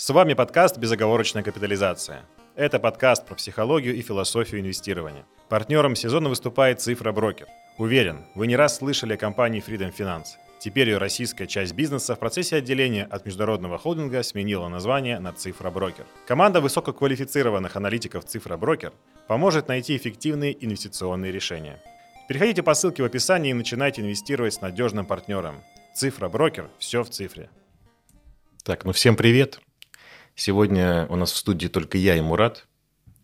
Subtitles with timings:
[0.00, 2.24] С вами подкаст «Безоговорочная капитализация».
[2.54, 5.26] Это подкаст про психологию и философию инвестирования.
[5.48, 7.48] Партнером сезона выступает «Цифра Брокер».
[7.78, 10.36] Уверен, вы не раз слышали о компании Freedom Finance.
[10.60, 15.68] Теперь ее российская часть бизнеса в процессе отделения от международного холдинга сменила название на «Цифра
[15.68, 16.06] Брокер».
[16.28, 18.92] Команда высококвалифицированных аналитиков «Цифра Брокер»
[19.26, 21.82] поможет найти эффективные инвестиционные решения.
[22.28, 25.56] Переходите по ссылке в описании и начинайте инвестировать с надежным партнером.
[25.92, 27.50] «Цифра Брокер»– все в цифре.
[28.62, 29.58] Так, ну всем привет.
[30.38, 32.68] Сегодня у нас в студии только я и Мурат.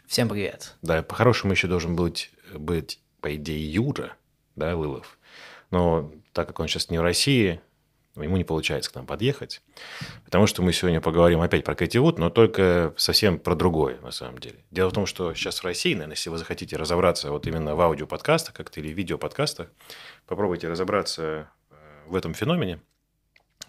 [0.09, 0.75] Всем привет.
[0.83, 4.17] Да, по-хорошему еще должен быть, быть, по идее, Юра,
[4.57, 5.17] да, Лылов.
[5.71, 7.61] Но так как он сейчас не в России,
[8.17, 9.63] ему не получается к нам подъехать.
[10.25, 14.11] Потому что мы сегодня поговорим опять про Кэти Вуд, но только совсем про другое, на
[14.11, 14.65] самом деле.
[14.73, 17.81] Дело в том, что сейчас в России, наверное, если вы захотите разобраться вот именно в
[17.81, 19.69] аудиоподкастах как-то или видеоподкастах,
[20.27, 21.75] попробуйте разобраться э,
[22.09, 22.81] в этом феномене–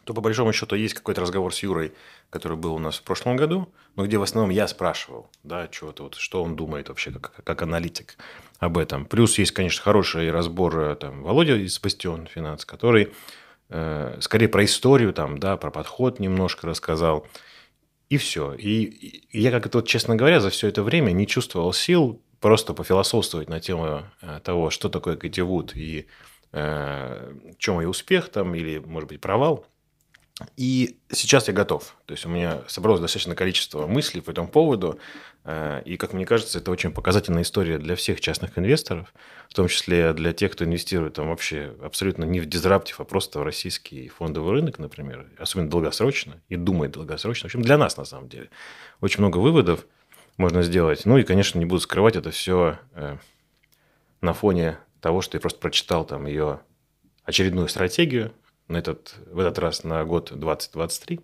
[0.05, 1.93] то по большому счету есть какой-то разговор с Юрой,
[2.29, 6.03] который был у нас в прошлом году, но где в основном я спрашивал, да, что-то
[6.03, 8.15] вот, что он думает вообще как, как аналитик
[8.59, 9.05] об этом.
[9.05, 13.13] Плюс есть, конечно, хороший разбор э, там Володя из Бастион Финанс, который
[13.69, 17.27] э, скорее про историю там, да, про подход немножко рассказал.
[18.07, 18.53] И все.
[18.53, 22.75] И, и я как-то, вот, честно говоря, за все это время не чувствовал сил просто
[22.75, 26.05] пофилософствовать на тему э, того, что такое Кэти Вуд и
[26.51, 29.65] э, чем ее успех там или, может быть, провал–
[30.57, 31.95] и сейчас я готов.
[32.05, 34.99] То есть у меня собралось достаточно количество мыслей по этому поводу.
[35.45, 39.13] Э, и, как мне кажется, это очень показательная история для всех частных инвесторов,
[39.49, 43.39] в том числе для тех, кто инвестирует там вообще абсолютно не в дизраптив, а просто
[43.39, 47.47] в российский фондовый рынок, например, особенно долгосрочно, и думает долгосрочно.
[47.47, 48.49] В общем, для нас на самом деле.
[48.99, 49.85] Очень много выводов
[50.35, 51.05] можно сделать.
[51.05, 53.15] Ну и, конечно, не буду скрывать это все э,
[54.19, 56.59] на фоне того, что я просто прочитал там ее
[57.23, 58.33] очередную стратегию,
[58.67, 61.19] этот, в этот раз на год 2023,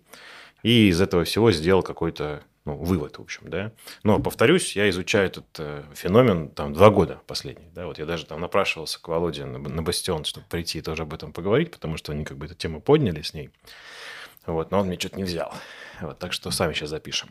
[0.62, 3.72] и из этого всего сделал какой-то ну, вывод, в общем, да.
[4.04, 8.24] Но, повторюсь, я изучаю этот э, феномен там два года последний, да, вот я даже
[8.24, 11.96] там напрашивался к Володе на, на Бастион, чтобы прийти и тоже об этом поговорить, потому
[11.96, 13.50] что они как бы эту тему подняли с ней,
[14.46, 15.52] вот, но он мне что-то не взял,
[16.00, 17.30] вот, так что сами сейчас запишем.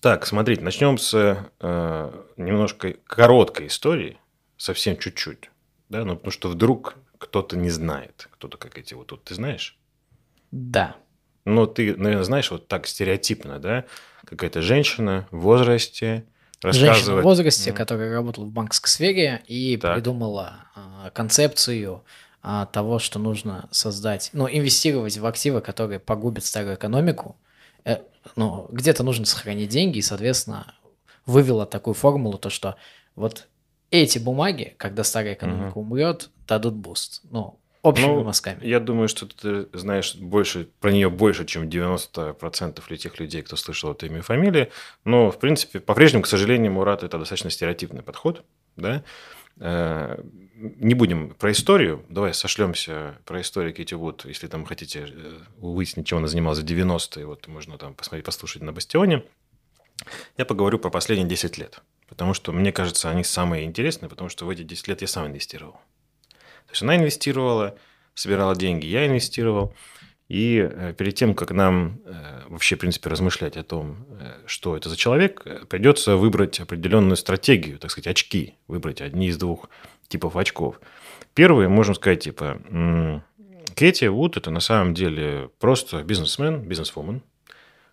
[0.00, 1.14] Так, смотрите, начнем с
[1.60, 4.18] э, немножко короткой истории,
[4.58, 5.50] совсем чуть-чуть,
[5.88, 9.24] да, ну, потому что вдруг кто-то не знает, кто-то как эти вот тут.
[9.24, 9.78] Ты знаешь?
[10.50, 10.96] Да.
[11.44, 13.84] Ну, ты, наверное, знаешь, вот так стереотипно, да?
[14.24, 16.24] Какая-то женщина в возрасте,
[16.62, 16.96] рассказывает...
[16.96, 17.74] Женщина в возрасте, mm.
[17.74, 19.94] которая работала в банковской сфере и так.
[19.94, 22.04] придумала а, концепцию
[22.42, 27.36] а, того, что нужно создать, ну, инвестировать в активы, которые погубят старую экономику.
[27.84, 27.98] Э,
[28.34, 30.74] ну, где-то нужно сохранить деньги, и, соответственно,
[31.26, 32.76] вывела такую формулу, то, что
[33.14, 33.48] вот
[33.90, 35.80] эти бумаги, когда старая экономика угу.
[35.80, 37.22] умрет, дадут буст.
[37.30, 38.64] Ну, общими ну, мазками.
[38.66, 43.56] Я думаю, что ты знаешь больше про нее больше, чем 90% ли тех людей, кто
[43.56, 44.70] слышал это имя и фамилию.
[45.04, 48.44] Но, в принципе, по-прежнему, к сожалению, Мурат– это достаточно стереотипный подход.
[48.76, 49.04] Да?
[49.58, 50.20] Э,
[50.54, 52.04] не будем про историю.
[52.08, 54.24] Давай сошлемся про историю Кэти Вуд.
[54.24, 58.62] Если там хотите э, выяснить, чем она занималась в 90-е, вот можно там посмотреть, послушать
[58.62, 59.22] на Бастионе.
[60.36, 61.82] Я поговорю про последние 10 лет.
[62.08, 65.26] Потому что, мне кажется, они самые интересные, потому что в эти 10 лет я сам
[65.26, 65.72] инвестировал.
[66.66, 67.76] То есть она инвестировала,
[68.14, 69.74] собирала деньги, я инвестировал.
[70.28, 74.76] И э, перед тем, как нам э, вообще, в принципе, размышлять о том, э, что
[74.76, 79.70] это за человек, придется выбрать определенную стратегию, так сказать, очки, выбрать одни из двух
[80.08, 80.80] типов очков.
[81.34, 82.60] Первый, можем сказать, типа,
[83.76, 87.22] Кэти Вуд– это на самом деле просто бизнесмен, бизнесвумен,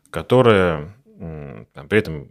[0.09, 2.30] которая при этом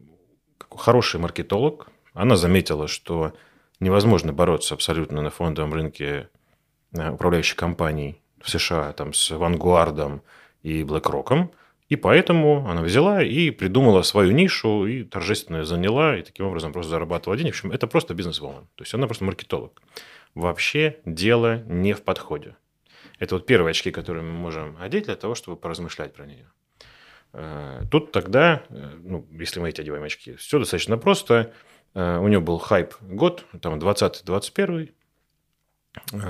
[0.77, 1.89] хороший маркетолог.
[2.15, 3.33] Она заметила, что
[3.81, 6.29] невозможно бороться абсолютно на фондовом рынке
[6.93, 10.23] э, управляющих компаний в США там, с Вангуардом
[10.63, 11.49] и BlackRock.
[11.89, 16.91] И поэтому она взяла и придумала свою нишу, и торжественно заняла, и таким образом просто
[16.91, 17.55] зарабатывала денег.
[17.55, 18.67] В общем, это просто бизнес-вумен.
[18.77, 19.83] То есть она просто маркетолог.
[20.35, 22.57] Вообще дело не в подходе.
[23.19, 26.51] Это вот первые очки, которые мы можем одеть для того, чтобы поразмышлять про нее.
[27.33, 31.53] Э, тут тогда, э, ну, если мы эти одеваем очки, все достаточно просто.
[31.95, 34.93] Э, у нее был хайп год, там 20-21,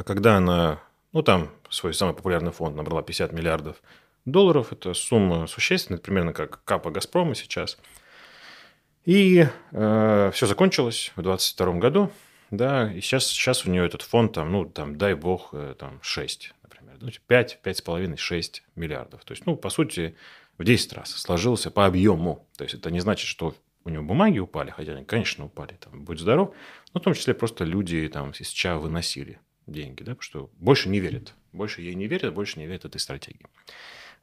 [0.05, 0.81] когда она,
[1.13, 3.83] ну, там свой самый популярный фонд набрала 50 миллиардов
[4.25, 4.73] долларов.
[4.73, 7.79] Это сумма существенная, примерно как капа Газпрома сейчас.
[9.05, 12.13] И э, все закончилось в 2022 году.
[12.53, 16.55] Да, и сейчас, сейчас у нее этот фонд, там, ну, там, дай бог, там, 6,
[16.63, 16.99] например.
[17.27, 19.25] 5, 5,5, 6 миллиардов.
[19.25, 20.17] То есть, ну, по сути,
[20.59, 22.47] в 10 раз сложился по объему.
[22.57, 23.55] То есть это не значит, что
[23.85, 26.55] у него бумаги упали, хотя они, конечно, упали, там, будь здоров,
[26.95, 30.89] но в том числе просто люди там из ЧА выносили деньги, да, потому что больше
[30.89, 31.35] не верят.
[31.53, 33.47] Больше ей не верят, больше не верят этой стратегии.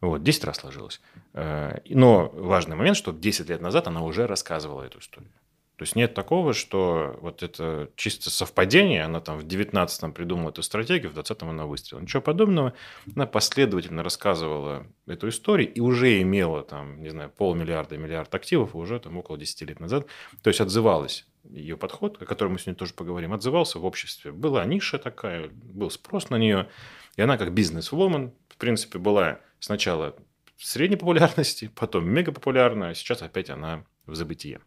[0.02, 1.02] Вот, 10 раз сложилось.
[1.34, 5.32] Э, но важный момент, что 10 лет назад она уже рассказывала эту историю.
[5.80, 10.62] То есть нет такого, что вот это чисто совпадение, она там в 19-м придумала эту
[10.62, 12.02] стратегию, в 20-м она выстрелила.
[12.02, 12.74] Ничего подобного.
[13.16, 19.00] Она последовательно рассказывала эту историю и уже имела там, не знаю, полмиллиарда, миллиард активов уже
[19.00, 20.06] там около 10 лет назад.
[20.44, 24.34] То есть отзывалась ее подход, о котором мы сегодня тоже поговорим, отзывался в обществе.
[24.34, 26.68] Была ниша такая, был спрос на нее,
[27.16, 30.14] и она как бизнес-вумен, в принципе, была сначала
[30.58, 34.60] средней популярности, потом мега популярная, а сейчас опять она в забытие.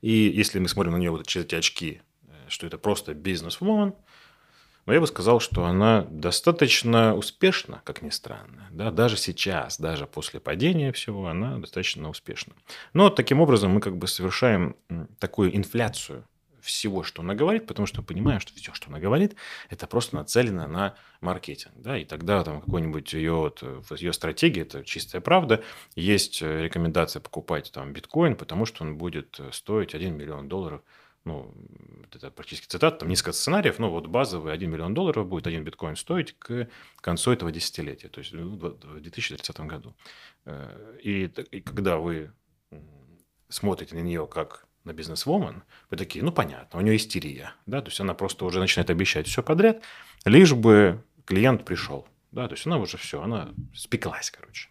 [0.00, 3.94] И если мы смотрим на нее вот через эти очки, э, что это просто бизнес-вумен,
[4.86, 8.68] но я бы сказал, что она достаточно успешна, как ни странно.
[8.70, 8.92] Да?
[8.92, 12.54] Даже сейчас, даже после падения всего, она достаточно успешна.
[12.92, 14.76] Но таким образом мы как бы совершаем
[15.18, 16.24] такую инфляцию
[16.66, 19.36] всего, что она говорит, потому что мы понимаем, что все, что она говорит,
[19.70, 21.74] это просто нацелено на маркетинг.
[21.76, 21.96] Да?
[21.96, 23.52] И тогда там какой-нибудь ее,
[23.98, 25.62] ее стратегия, это чистая правда,
[25.94, 30.82] есть рекомендация покупать там биткоин, потому что он будет стоить 1 миллион долларов
[31.26, 31.52] ну,
[32.14, 35.96] это практически цитата, там несколько сценариев, но вот базовый 1 миллион долларов будет один биткоин
[35.96, 36.68] стоить к
[37.00, 39.96] концу этого десятилетия, то есть в 2030 году.
[40.44, 42.32] Э, и, и когда вы
[43.48, 47.88] смотрите на нее как на бизнес-вумен, вы такие, ну, понятно, у нее истерия, да, то
[47.88, 49.82] есть она просто уже начинает обещать все подряд,
[50.24, 54.70] лишь бы клиент пришел, да, то есть она уже все, она спеклась, короче.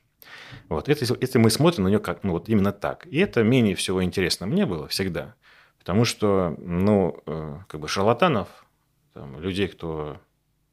[0.70, 3.06] Вот, это, если мы смотрим на нее как, ну, вот именно так.
[3.08, 5.36] И это менее всего интересно мне было всегда.
[5.78, 8.48] Потому что, ну, э, как бы шарлатанов,
[9.14, 10.20] там, людей, кто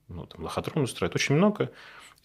[0.08, 1.70] ну, там, лохотрон устраивает, очень много.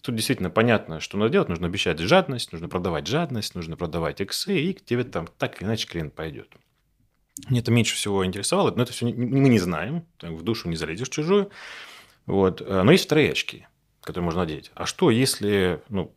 [0.00, 1.48] Тут действительно понятно, что надо делать.
[1.48, 5.68] Нужно обещать жадность, нужно продавать жадность, нужно продавать иксы, и к тебе там так или
[5.68, 6.48] иначе клиент пойдет.
[7.48, 11.08] Мне это меньше всего интересовало, но это все мы не знаем, в душу не залезешь
[11.08, 11.50] чужую.
[12.26, 12.60] Вот.
[12.60, 13.66] Э, но есть вторые очки,
[14.02, 14.70] которые можно надеть.
[14.74, 16.14] А что, если ну,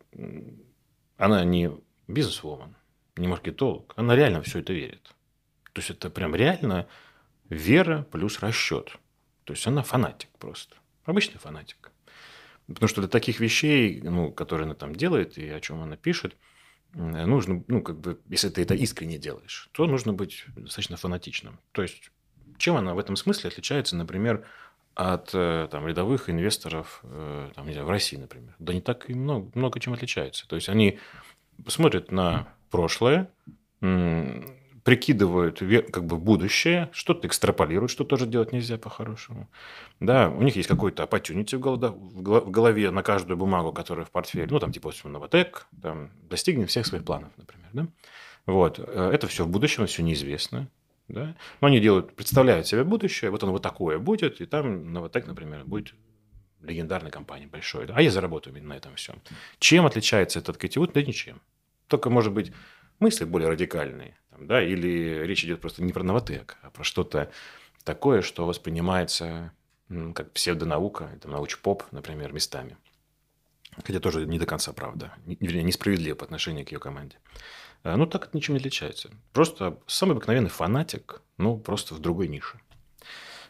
[1.18, 1.72] она не
[2.08, 2.76] бизнес-вумен,
[3.18, 5.14] не маркетолог, она реально все это верит?
[5.74, 6.88] То есть это прям реально
[7.50, 8.98] вера плюс расчет.
[9.46, 10.76] То есть она фанатик просто.
[11.06, 11.92] Обычный фанатик.
[12.68, 16.36] Потому что для таких вещей, ну, которые она там делает и о чем она пишет,
[16.94, 21.60] нужно, ну, как бы, если ты это искренне делаешь, то нужно быть достаточно фанатичным.
[21.72, 22.12] То есть,
[22.58, 24.46] чем она в этом смысле отличается, например,
[24.94, 28.56] от э, там, рядовых инвесторов э, там, не знаю, в России, например?
[28.60, 30.48] Да не так и много, много чем отличается.
[30.48, 31.00] То есть, они
[31.68, 33.32] смотрят на прошлое,
[34.84, 35.60] прикидывают
[35.92, 39.50] как бы будущее, что-то экстраполируют, что тоже делать нельзя по-хорошему.
[40.00, 44.48] Да, у них есть какой-то opportunity в голове на каждую бумагу, которая в портфеле.
[44.50, 47.70] Ну, там, типа, Новотек, там, достигнем всех своих планов, например.
[47.74, 47.88] Да?
[48.46, 48.80] Вот.
[48.80, 50.68] Э, это все в будущем, все неизвестно.
[51.08, 51.36] Да?
[51.60, 55.66] Но они делают, представляют себе будущее, вот оно вот такое будет, и там Новотек, например,
[55.66, 55.94] будет
[56.62, 57.86] легендарной компанией большой.
[57.86, 57.96] Да?
[57.98, 59.22] А я заработаю именно на этом всем.
[59.60, 60.94] Чем отличается этот категория?
[60.94, 61.42] Да ничем.
[61.88, 62.52] Только, может быть,
[63.00, 64.16] мысли более радикальные.
[64.42, 67.32] Там, да, или речь идет просто не про новотек, а про что-то
[67.84, 69.52] такое, что воспринимается
[70.16, 72.78] как псевдонаука, это науч-поп, например, местами.
[73.84, 75.14] Хотя тоже не до конца правда.
[75.26, 77.18] Вернее, несправедливо по отношению к ее команде.
[77.84, 79.12] А, ну, так это ничем не отличается.
[79.32, 82.60] Просто самый обыкновенный фанатик, ну, просто в другой нише.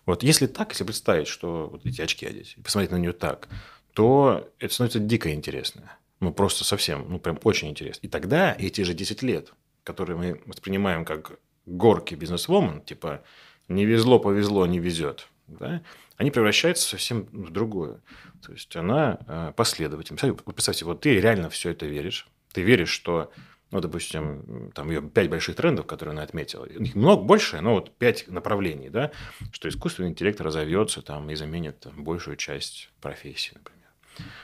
[0.06, 3.48] Вот если так, если представить, что вот эти очки одеть, и посмотреть на нее так,
[3.94, 5.98] то это становится дико интересно.
[6.20, 8.06] Ну, просто совсем, ну, прям очень интересно.
[8.06, 13.24] И тогда эти же 10 лет, которые мы воспринимаем как горки бизнес-вумен, типа
[13.68, 15.82] не везло, повезло, не везет, да,
[16.18, 18.00] они превращаются совсем в другое.
[18.46, 20.36] То есть она э, последовательна.
[20.36, 22.28] Представьте, вот ты реально все это веришь.
[22.54, 23.32] Ты веришь, что,
[23.72, 26.66] ну, допустим, там ее пять больших трендов, которые она отметила.
[26.66, 29.12] У них много больше, но вот пять направлений, да,
[29.52, 33.90] что искусственный интеллект разовьется там и заменит там, большую часть профессии, например.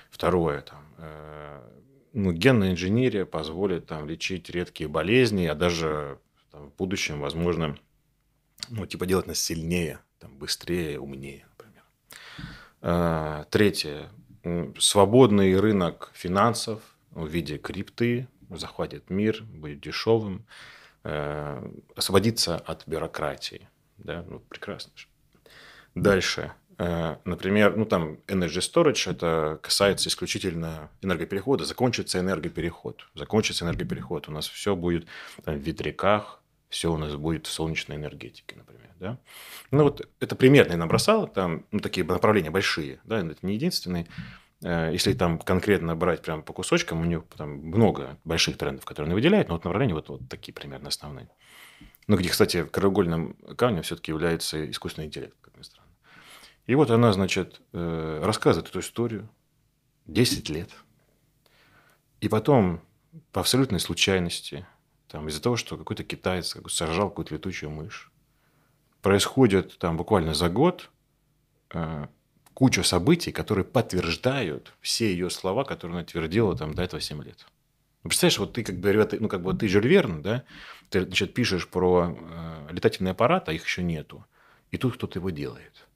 [0.09, 1.61] Второе, там, э,
[2.13, 6.19] ну, генная инженерия позволит там, лечить редкие болезни, а даже
[6.51, 7.77] там, в будущем, возможно,
[8.69, 11.83] ну, типа делать нас сильнее, там, быстрее, умнее, например.
[12.81, 14.09] Э, третье.
[14.79, 20.45] Свободный рынок финансов в виде крипты захватит мир, будет дешевым,
[21.03, 23.69] э, освободиться от бюрократии.
[23.97, 24.23] Да?
[24.27, 25.07] Ну, прекрасно же.
[25.95, 26.53] Дальше.
[26.79, 31.65] Э, например, ну там Energy Storage, это касается исключительно энергоперехода.
[31.65, 33.07] Закончится энергопереход.
[33.15, 34.29] Закончится энергопереход.
[34.29, 35.07] У нас все будет
[35.43, 38.89] там, в ветряках, все у нас будет в солнечной энергетике, например.
[38.99, 39.17] Да?
[39.71, 41.27] Ну вот это примерно я набросал.
[41.27, 42.99] Там ну, такие направления большие.
[43.05, 43.19] Да?
[43.19, 44.07] Это не единственные.
[44.63, 49.07] Э, если там конкретно брать прям по кусочкам, у них там много больших трендов, которые
[49.09, 51.29] они выделяют, но вот направления вот, вот такие примерно основные.
[52.07, 55.35] Ну, где, кстати, краеугольным камнем все-таки является искусственный интеллект.
[56.67, 59.29] И вот она, значит, э, рассказывает эту историю
[60.05, 60.69] 10 лет.
[62.19, 62.81] И потом,
[63.31, 64.65] по абсолютной случайности,
[65.07, 68.11] там, из-за того, что какой-то китаец сожрал какую-то летучую мышь,
[69.01, 70.89] происходит там буквально за год
[71.73, 72.07] э,
[72.53, 77.45] куча событий, которые подтверждают все ее слова, которые она твердила там до этого 7 лет.
[78.03, 80.43] Ну, представляешь, вот ты как бы, ну, как бы ты Жюль Верн, да,
[80.89, 84.25] ты, значит, пишешь про э, летательный аппарат, а их еще нету,
[84.71, 85.86] и тут кто-то его делает.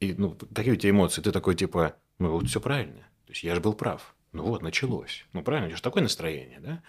[0.00, 1.22] И, ну, какие у тебя эмоции?
[1.22, 3.00] Ты такой, типа, ну, вот все правильно.
[3.26, 4.14] То есть, я же был прав.
[4.32, 5.26] Ну вот, началось.
[5.32, 6.82] Ну правильно, у тебя же такое настроение, да?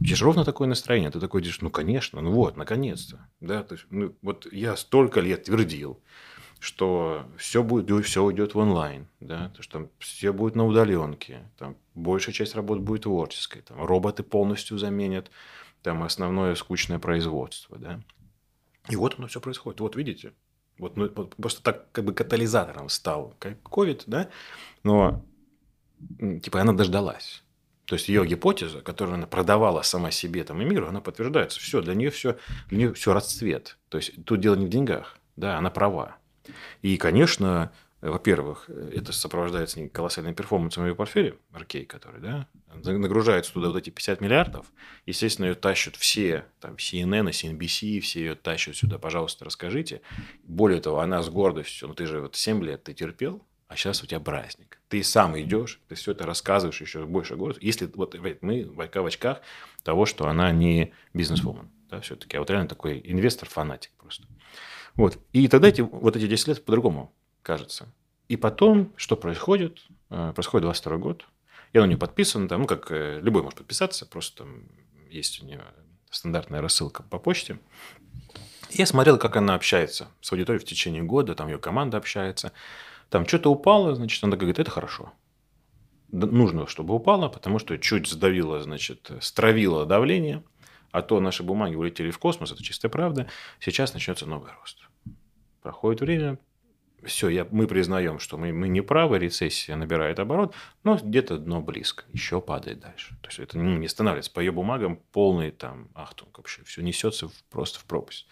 [0.00, 1.10] У тебя же ровно такое настроение.
[1.10, 3.28] Ты такой говоришь, ну конечно, ну вот, наконец-то.
[3.40, 3.62] Да?
[3.62, 6.02] То есть, ну, вот я столько лет твердил,
[6.58, 11.48] что все будет, все уйдет в онлайн, да, то, что там все будет на удаленке,
[11.56, 15.30] там большая часть работ будет творческой, там роботы полностью заменят
[15.82, 18.00] там основное скучное производство, да.
[18.88, 19.78] И вот оно все происходит.
[19.78, 20.32] Вот видите,
[20.78, 24.28] вот, ну, просто так как бы катализатором стал как COVID, да,
[24.82, 25.24] но
[26.42, 27.42] типа она дождалась.
[27.84, 31.58] То есть ее гипотеза, которую она продавала сама себе там и миру, она подтверждается.
[31.58, 32.36] Все, для нее все,
[32.68, 33.78] для нее все расцвет.
[33.88, 36.16] То есть тут дело не в деньгах, да, она права.
[36.82, 43.68] И, конечно, во-первых, это сопровождается колоссальным перформансом в ее портфеле, Аркей, который, да, нагружается туда
[43.68, 44.66] вот эти 50 миллиардов,
[45.04, 50.00] естественно, ее тащат все, там, CNN, CNBC, все ее тащат сюда, пожалуйста, расскажите.
[50.44, 54.02] Более того, она с гордостью, ну, ты же вот 7 лет ты терпел, а сейчас
[54.02, 54.80] у тебя праздник.
[54.88, 57.58] Ты сам идешь, ты все это рассказываешь еще больше года.
[57.60, 59.42] Если вот мы в очках
[59.82, 64.26] того, что она не бизнес-вумен, да, все-таки, а вот реально такой инвестор-фанатик просто.
[64.94, 65.18] Вот.
[65.32, 67.88] И тогда эти, вот эти 10 лет по-другому кажется.
[68.28, 69.80] И потом, что происходит?
[70.10, 71.24] Э, происходит 22 год.
[71.72, 74.64] Я на нее подписан, там, ну, как э, любой может подписаться, просто там
[75.10, 75.62] есть у нее
[76.10, 77.58] стандартная рассылка по почте.
[78.70, 82.52] Я смотрел, как она общается с аудиторией в течение года, там ее команда общается.
[83.08, 85.12] Там что-то упало, значит, она говорит, это хорошо.
[86.10, 90.42] Нужно, чтобы упало, потому что чуть сдавило, значит, стравило давление,
[90.90, 93.28] а то наши бумаги улетели в космос, это чистая правда.
[93.60, 94.78] Сейчас начнется новый рост.
[95.62, 96.38] Проходит время,
[97.04, 101.60] все, я, мы признаем, что мы, мы не правы, рецессия набирает оборот, но где-то дно
[101.60, 103.16] близко, еще падает дальше.
[103.22, 104.32] То есть это не останавливается.
[104.32, 108.26] По ее бумагам полный там ахтунг вообще, все несется в, просто в пропасть.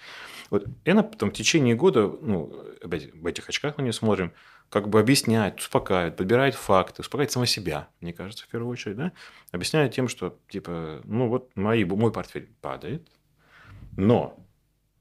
[0.50, 4.32] Вот и она потом в течение года, ну, опять в этих очках мы не смотрим,
[4.68, 9.12] как бы объясняет, успокаивает, подбирает факты, успокаивает сама себя, мне кажется, в первую очередь, да,
[9.52, 13.06] объясняет тем, что, типа, ну вот мои, мой портфель падает,
[13.96, 14.36] но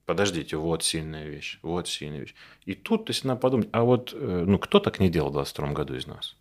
[0.05, 2.35] подождите, вот сильная вещь, вот сильная вещь.
[2.65, 5.73] И тут, если надо подумать, а вот, э, ну, кто так не делал в 22
[5.73, 6.35] году из нас?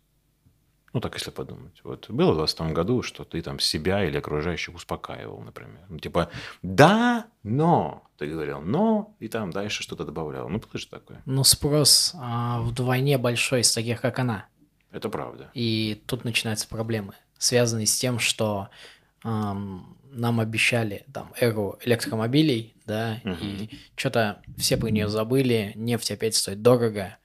[0.93, 1.81] Ну, так если подумать.
[1.83, 5.81] Вот было в 22 году, что ты там себя или окружающих успокаивал, например.
[5.89, 6.29] Ну, типа,
[6.61, 10.47] да, но, ты говорил, но, и там дальше что-то добавлял.
[10.47, 11.21] Ну, было же такое.
[11.25, 14.45] Ну, спрос а, вдвойне большой из таких, как она.
[14.89, 15.51] Это правда.
[15.53, 18.69] И тут начинаются проблемы, связанные с тем, что
[19.25, 23.35] эм, нам обещали там эру электромобилей, да, угу.
[23.41, 27.17] и что-то все про нее забыли, нефть опять стоит дорого,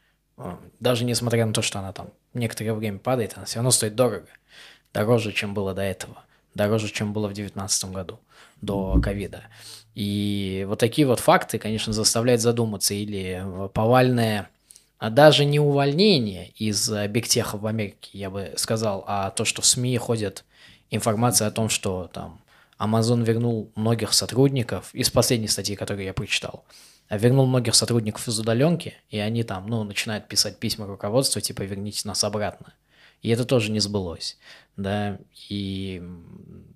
[0.80, 4.28] даже несмотря на то, что она там некоторое время падает, она все равно стоит дорого.
[4.92, 6.24] Дороже, чем было до этого.
[6.54, 8.18] Дороже, чем было в 2019 году,
[8.60, 9.44] до ковида.
[9.94, 12.94] И вот такие вот факты, конечно, заставляют задуматься.
[12.94, 14.48] Или повальное,
[14.98, 19.66] а даже не увольнение из бигтеха в Америке, я бы сказал, а то, что в
[19.66, 20.44] СМИ ходит
[20.90, 22.40] информация о том, что там
[22.78, 26.64] Amazon вернул многих сотрудников, из последней статьи, которую я прочитал,
[27.10, 32.08] вернул многих сотрудников из удаленки, и они там, ну, начинают писать письма руководству, типа, верните
[32.08, 32.74] нас обратно.
[33.22, 34.38] И это тоже не сбылось,
[34.76, 35.18] да,
[35.48, 36.02] и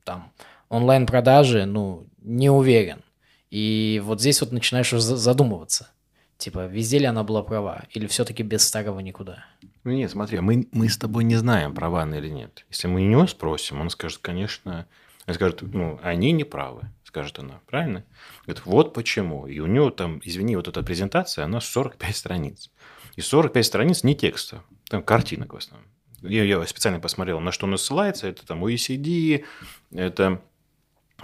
[0.04, 0.30] там
[0.68, 3.02] онлайн-продажи, ну, не уверен.
[3.50, 5.88] И вот здесь вот начинаешь задумываться,
[6.36, 9.46] типа, везде ли она была права, или все-таки без старого никуда?
[9.84, 12.64] Ну нет, смотри, мы, мы с тобой не знаем, права она или нет.
[12.70, 14.86] Если мы него спросим, он скажет, конечно,
[15.26, 18.04] он скажет, ну, они не правы скажет она, правильно?
[18.44, 19.46] Говорит, вот почему.
[19.46, 22.70] И у него там, извини, вот эта презентация, она 45 страниц.
[23.14, 25.88] И 45 страниц не текста, там картинок в основном.
[26.22, 28.26] Я, я специально посмотрел, на что он ссылается.
[28.26, 29.44] Это там OECD,
[29.92, 30.42] это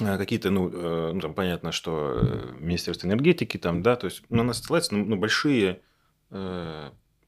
[0.01, 4.23] э, какие-то, ну, э, ну, там понятно, что э, Министерство энергетики, там, да, то есть,
[4.29, 5.81] ну, она ссылается на ну, большие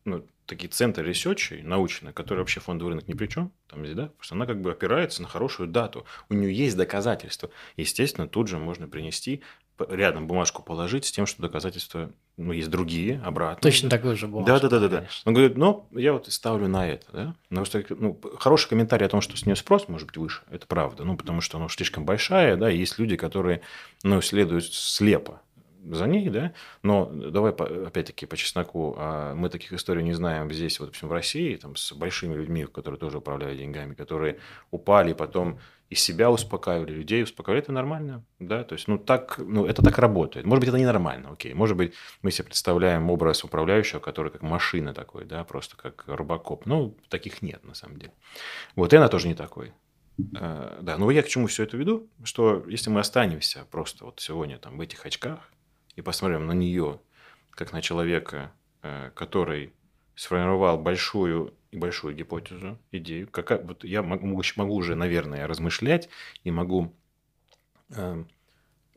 [0.05, 3.97] ну, такие центры research а научные, которые вообще фондовый рынок ни при чем, там здесь,
[3.97, 7.51] да, потому что она как бы опирается на хорошую дату, у нее есть доказательства.
[7.77, 9.43] Естественно, тут же можно принести,
[9.89, 13.63] рядом бумажку положить с тем, что доказательства, ну, есть другие, обратно.
[13.63, 14.61] Точно такой же бумажка.
[14.61, 15.07] Да, да, да, да, да.
[15.25, 17.35] Он говорит, ну, я вот ставлю на это, да.
[17.49, 20.67] Потому что, ну, хороший комментарий о том, что с нее спрос может быть выше, это
[20.67, 23.63] правда, ну, потому что она ну, слишком большая, да, и есть люди, которые,
[24.03, 25.41] ну, следуют слепо
[25.91, 30.79] за ней, да, но давай опять-таки по чесноку, а мы таких историй не знаем здесь,
[30.79, 34.39] вот, допустим, в России, там, с большими людьми, которые тоже управляют деньгами, которые
[34.71, 35.59] упали, потом
[35.91, 39.99] и себя успокаивали, людей успокаивали, это нормально, да, то есть, ну, так, ну, это так
[39.99, 40.47] работает.
[40.47, 44.95] Может быть, это ненормально, окей, может быть, мы себе представляем образ управляющего, который как машина
[44.95, 48.13] такой, да, просто как рыбакоп, ну, таких нет, на самом деле.
[48.77, 49.73] Вот, и она тоже не такой.
[50.39, 54.21] Э, да, но я к чему все это веду, что если мы останемся просто вот
[54.21, 55.51] сегодня там в этих очках
[55.97, 57.01] и посмотрим на нее,
[57.51, 59.73] как на человека, э, который
[60.15, 66.09] сформировал большую и большую гипотезу, идею, как, вот я могу, могу уже, наверное, размышлять
[66.45, 66.95] и могу,
[67.91, 68.25] э,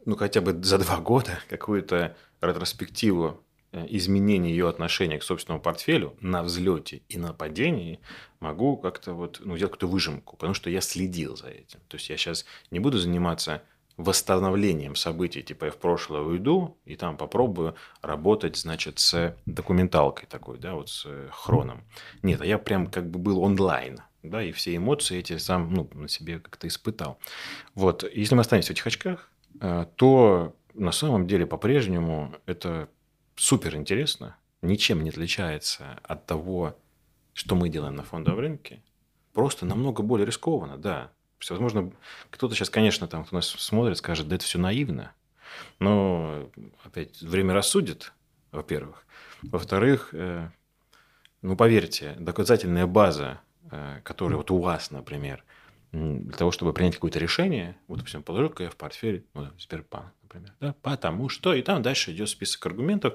[0.05, 6.15] ну, хотя бы за два года какую-то ретроспективу Э, изменение ее отношения к собственному портфелю
[6.21, 7.99] на взлете и на падении
[8.39, 11.81] могу как-то вот, ну, сделать какую-то выжимку, потому что я следил за этим.
[11.89, 13.63] То есть я сейчас не буду заниматься
[13.97, 20.57] восстановлением событий, типа я в прошлое уйду и там попробую работать, значит, с документалкой такой,
[20.57, 21.83] да, вот с э, хроном.
[22.21, 25.89] Нет, а я прям как бы был онлайн, да, и все эмоции эти сам, ну,
[25.93, 27.19] на себе как-то испытал.
[27.73, 32.89] Вот, если мы останемся в этих очках, э, то на самом деле по-прежнему это
[33.35, 36.77] супер интересно, ничем не отличается от того,
[37.33, 38.81] что мы делаем на фондовом рынке.
[39.33, 41.11] Просто намного более рискованно, да.
[41.49, 41.91] Возможно,
[42.29, 45.13] кто-то сейчас, конечно, там, кто нас смотрит, скажет, да это все наивно.
[45.79, 46.49] Но,
[46.83, 48.13] опять, время рассудит,
[48.51, 49.05] во-первых.
[49.43, 50.49] Во-вторых, э,
[51.41, 55.43] ну, поверьте, доказательная база, э, которая вот у вас, например,
[55.91, 60.53] для того, чтобы принять какое-то решение, вот, допустим, положу-ка я в портфель ну, Сбербанк, например,
[60.59, 63.13] да, потому что, и там дальше идет список аргументов,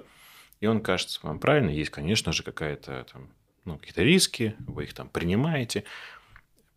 [0.61, 3.31] и он кажется вам правильно, есть, конечно же, какая-то там,
[3.65, 5.85] ну, какие-то риски, вы их там принимаете.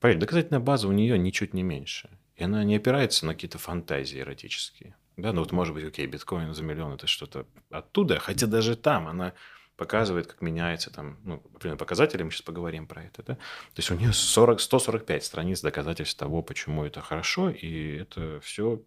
[0.04, 2.10] Поверьте, доказательная база у нее ничуть не меньше.
[2.36, 4.98] И она не опирается на какие-то фантазии эротические.
[5.16, 9.08] Да, ну вот может быть, окей, биткоин за миллион это что-то оттуда, хотя даже там
[9.08, 9.32] она
[9.78, 13.36] показывает, как меняется там, ну, например, показатели, мы сейчас поговорим про это, да?
[13.36, 18.82] То есть у нее 40, 145 страниц доказательств того, почему это хорошо, и это все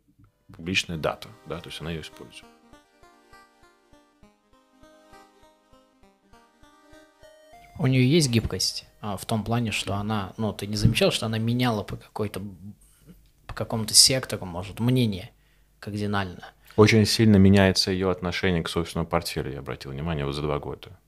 [0.54, 2.44] публичная дата, да, то есть она ее использует.
[7.78, 11.38] У нее есть гибкость в том плане, что она, ну, ты не замечал, что она
[11.38, 12.40] меняла по какой-то,
[13.46, 15.30] по какому-то сектору, может, мнение
[15.78, 16.52] кардинально.
[16.76, 20.98] Очень сильно меняется ее отношение к собственному портфелю, я обратил внимание, вот за два года.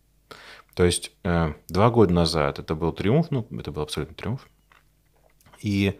[0.74, 4.48] То есть э, два года назад это был триумф, ну, это был абсолютно триумф.
[5.60, 5.98] И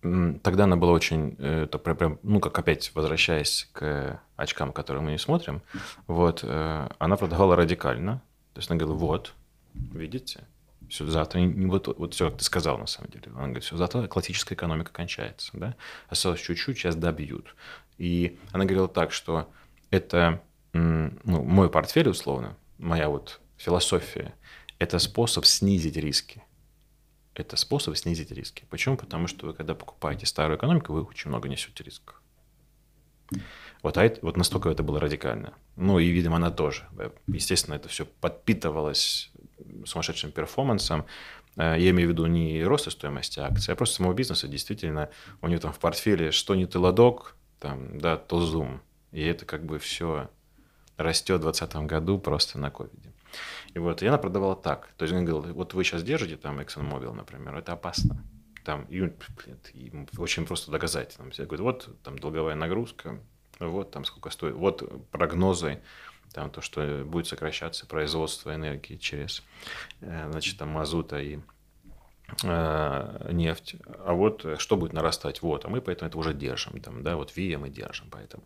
[0.00, 5.12] тогда она была очень, э, это прям, ну, как опять возвращаясь к очкам, которые мы
[5.12, 5.62] не смотрим,
[6.06, 8.22] вот, э, она продавала радикально.
[8.54, 9.34] То есть она говорила, вот,
[9.74, 10.46] видите,
[10.90, 13.24] все, завтра, не, вот, вот все, как ты сказал, на самом деле.
[13.28, 15.76] Она говорит, все, завтра классическая экономика кончается, да,
[16.08, 17.54] осталось чуть-чуть, сейчас добьют.
[17.96, 19.50] И она говорила так, что
[19.90, 24.34] это ну, мой портфель, условно, моя вот философия,
[24.78, 26.42] это способ снизить риски.
[27.34, 28.64] Это способ снизить риски.
[28.70, 28.96] Почему?
[28.96, 32.20] Потому что вы, когда покупаете старую экономику, вы очень много несете рисков.
[33.82, 35.54] Вот, а это, вот настолько это было радикально.
[35.76, 36.86] Ну и, видимо, она тоже.
[37.26, 39.30] Естественно, это все подпитывалось
[39.84, 41.06] сумасшедшим перформансом.
[41.56, 44.48] Э, я имею в виду не рост стоимости акций, а просто самого бизнеса.
[44.48, 45.10] Действительно,
[45.42, 48.80] у него там в портфеле что не Теладок, там, да, то Zoom.
[49.12, 50.30] И это как бы все
[50.96, 53.12] растет в 2020 году просто на ковиде.
[53.74, 54.90] И вот, и она продавала так.
[54.96, 58.24] То есть, она говорила, вот вы сейчас держите там ExxonMobil, например, это опасно.
[58.64, 59.12] Там, и,
[60.18, 61.16] очень просто доказать.
[61.16, 63.20] Там, все говорят, вот там долговая нагрузка,
[63.58, 65.80] вот там сколько стоит, вот прогнозы,
[66.32, 69.42] там то, что будет сокращаться производство энергии через,
[70.00, 71.38] э, значит, там мазута и
[72.42, 77.02] э, нефть, а вот что будет нарастать, вот, а мы поэтому это уже держим, там,
[77.02, 78.42] да, вот ВИА мы держим, поэтому.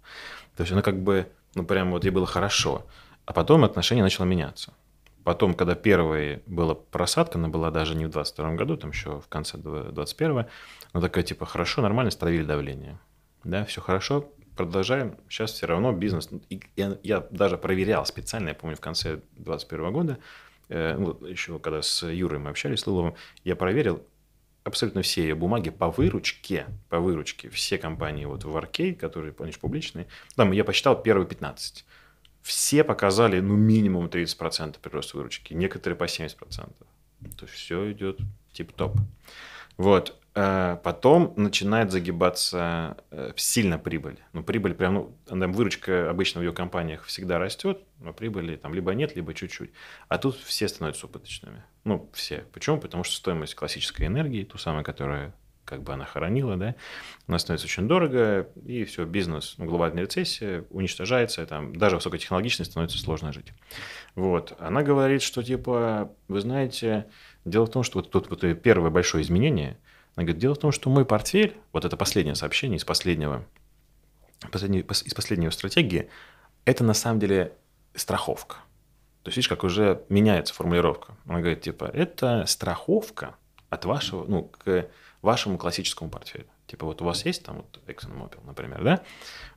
[0.56, 2.86] То есть, оно как бы, ну, прям вот ей было хорошо,
[3.26, 4.74] а потом отношение начало меняться.
[5.24, 9.28] Потом, когда первая была просадка, она была даже не в 22 году, там еще в
[9.28, 10.46] конце 21
[10.92, 12.98] но такая типа, хорошо, нормально, стравили давление.
[13.42, 15.16] Да, все хорошо, продолжаем.
[15.28, 16.28] Сейчас все равно бизнес.
[16.50, 20.18] И я, я даже проверял специально, я помню, в конце 2021 года,
[20.68, 23.14] э, ну, еще когда с Юрой мы общались, с Лыловым,
[23.44, 24.06] я проверил
[24.64, 29.58] абсолютно все ее бумаги по выручке, по выручке, все компании вот в Аркей, которые, помнишь,
[29.58, 31.84] публичные, там я посчитал первые 15.
[32.42, 36.36] Все показали, ну, минимум 30% прирост выручки, некоторые по 70%.
[36.44, 38.18] То есть все идет
[38.52, 38.96] тип-топ.
[39.76, 40.18] Вот.
[40.36, 44.18] Э, потом начинает загибаться э, сильно прибыль.
[44.32, 48.74] Ну, прибыль прям, ну, там выручка обычно в ее компаниях всегда растет, но прибыли там
[48.74, 49.70] либо нет, либо чуть-чуть.
[50.08, 51.62] А тут все становятся убыточными.
[51.84, 52.44] Ну, все.
[52.52, 52.80] Почему?
[52.80, 56.74] Потому что стоимость классической энергии, ту самую, которая как бы она хоронила, да,
[57.26, 62.98] она становится очень дорого, и все, бизнес, ну, глобальная рецессия уничтожается, там даже высокотехнологичной становится
[62.98, 63.52] сложно жить.
[64.14, 64.54] Вот.
[64.58, 67.06] Она говорит, что типа, вы знаете,
[67.44, 69.78] дело в том, что вот тут вот первое большое изменение,
[70.16, 73.44] она говорит, дело в том, что мой портфель, вот это последнее сообщение из последнего,
[74.52, 76.08] последней, из последней стратегии,
[76.64, 77.52] это на самом деле
[77.94, 78.56] страховка.
[79.22, 81.16] То есть, видишь, как уже меняется формулировка.
[81.26, 83.36] Она говорит, типа, это страховка
[83.70, 84.88] от вашего, ну, к
[85.22, 86.46] вашему классическому портфелю.
[86.66, 89.02] Типа, вот у вас есть там вот ExxonMobil, например, да?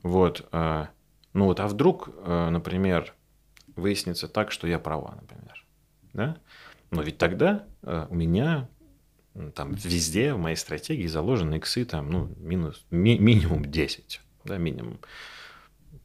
[0.03, 0.85] Вот, э,
[1.33, 3.13] ну вот, а вдруг, э, например,
[3.75, 5.65] выяснится так, что я права, например,
[6.13, 6.37] да?
[6.89, 8.69] Но ведь тогда э, у меня
[9.55, 14.99] там везде в моей стратегии заложены иксы там, ну, минус, ми, минимум 10, да, минимум.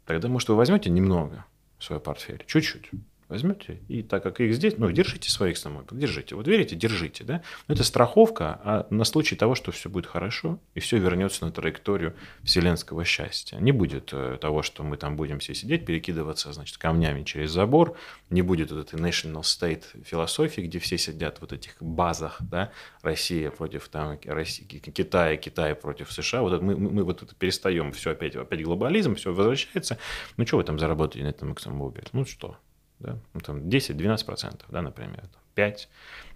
[0.04, 1.44] Тогда, может, вы возьмете немного
[1.78, 2.90] в свой портфель, чуть-чуть,
[3.32, 6.34] возьмете, и так как их здесь, ну, держите своих самой, держите.
[6.34, 7.42] Вот верите, держите, да?
[7.66, 11.50] Но это страховка а на случай того, что все будет хорошо, и все вернется на
[11.50, 13.56] траекторию вселенского счастья.
[13.58, 17.96] Не будет э, того, что мы там будем все сидеть, перекидываться, значит, камнями через забор,
[18.30, 22.70] не будет вот этой national state философии, где все сидят вот этих базах, да,
[23.02, 27.92] Россия против там, России, Китая, Китай против США, вот это мы, мы вот это перестаем,
[27.92, 29.98] все опять, опять глобализм, все возвращается,
[30.36, 32.06] ну, что вы там заработали на этом эксомобиле?
[32.12, 32.58] Ну, что?
[33.02, 35.24] Да, ну, там 10-12%, да, например,
[35.56, 35.86] 5%.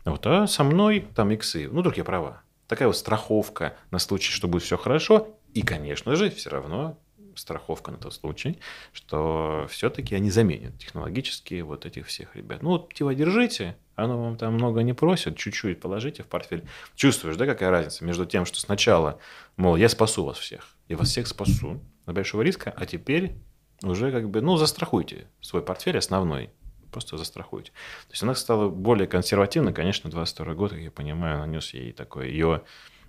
[0.05, 2.43] Вот, а со мной там иксы, ну, вдруг права.
[2.69, 6.99] Такая вот страховка на случай, что будет все хорошо, и, конечно же, все равно
[7.39, 8.59] страховка на тот случай,
[8.93, 12.63] что все-таки они заменят технологически вот этих всех ребят.
[12.63, 16.67] Ну, вот типа держите, оно вам там много не просит, чуть-чуть положите в портфель.
[16.95, 19.19] Чувствуешь, да, какая разница между тем, что сначала,
[19.57, 23.37] мол, я спасу вас всех, я вас всех спасу на большого риска, а теперь
[23.83, 26.51] уже как бы, ну, застрахуйте свой портфель основной,
[26.97, 27.73] просто застрахуйте.
[28.07, 32.31] То есть она стала более консервативной, конечно, 22 год, как я понимаю, нанес ей такой
[32.31, 32.63] ее,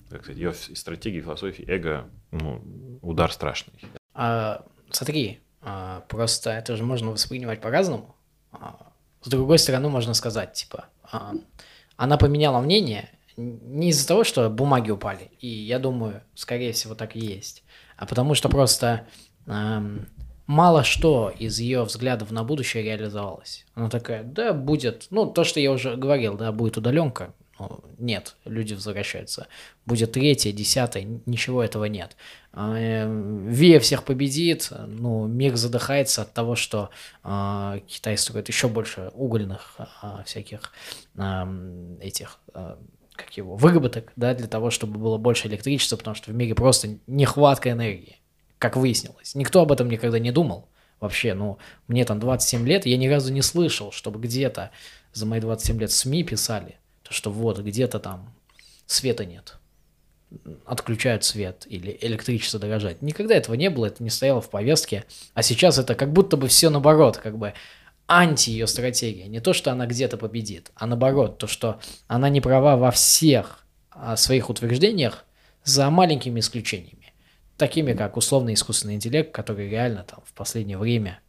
[0.09, 2.61] как сказать, ее стратегии, философии, эго, ну,
[3.01, 3.73] удар страшный.
[4.13, 8.17] А, смотри, а, просто это же можно воспринимать по-разному.
[8.51, 11.31] А, с другой стороны, можно сказать, типа, а,
[11.95, 17.15] она поменяла мнение не из-за того, что бумаги упали, и я думаю, скорее всего, так
[17.15, 17.63] и есть,
[17.95, 19.07] а потому что просто
[20.47, 23.65] мало что из ее взглядов на будущее реализовалось.
[23.75, 27.33] Она такая, да, будет, ну, то, что я уже говорил, да, будет удаленка.
[27.59, 29.47] Ну, нет, люди возвращаются.
[29.85, 32.15] Будет третье, десятое, ничего этого нет.
[32.53, 36.91] А, эм, Вия всех победит, ну, мир задыхается от того, что
[37.23, 40.71] э, Китай строит еще больше угольных э, всяких
[41.15, 46.35] э, этих как его, выработок, да, для того, чтобы было больше электричества, потому что в
[46.35, 48.17] мире просто нехватка энергии
[48.59, 49.35] как выяснилось.
[49.35, 50.67] Никто об этом никогда не думал.
[50.99, 54.71] Вообще, ну, мне там 27 лет, я ни разу не слышал, чтобы где-то
[55.13, 58.33] за мои 27 лет СМИ писали, то, что вот, где-то там
[58.87, 59.57] света нет,
[60.65, 63.01] отключают свет или электричество дорожает.
[63.01, 66.47] Никогда этого не было, это не стояло в повестке, а сейчас это как будто бы
[66.47, 67.53] все наоборот, как бы
[68.07, 69.27] анти ее стратегия.
[69.27, 73.65] Не то, что она где-то победит, а наоборот, то, что она не права во всех
[73.91, 75.25] а, своих утверждениях
[75.63, 76.96] за маленькими исключениями
[77.57, 81.19] такими как условный искусственный интеллект, который реально там в последнее время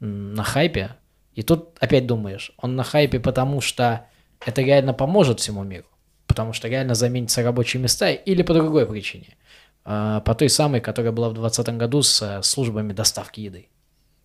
[0.00, 0.96] на хайпе.
[1.34, 4.06] И тут опять думаешь, он на хайпе потому, что
[4.44, 5.86] это реально поможет всему миру,
[6.26, 9.36] потому что реально заменятся рабочие места или по другой причине.
[9.84, 13.68] А, по той самой, которая была в 2020 году с э, службами доставки еды.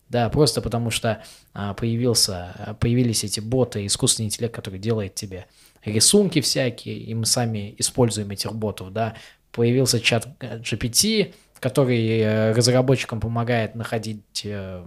[0.08, 5.46] Да, просто потому что а, появился, появились эти боты, искусственный интеллект, который делает тебе
[5.84, 9.16] рисунки всякие, и мы сами используем этих ботов, да.
[9.50, 14.84] Появился чат э, GPT, который э, разработчикам помогает находить э,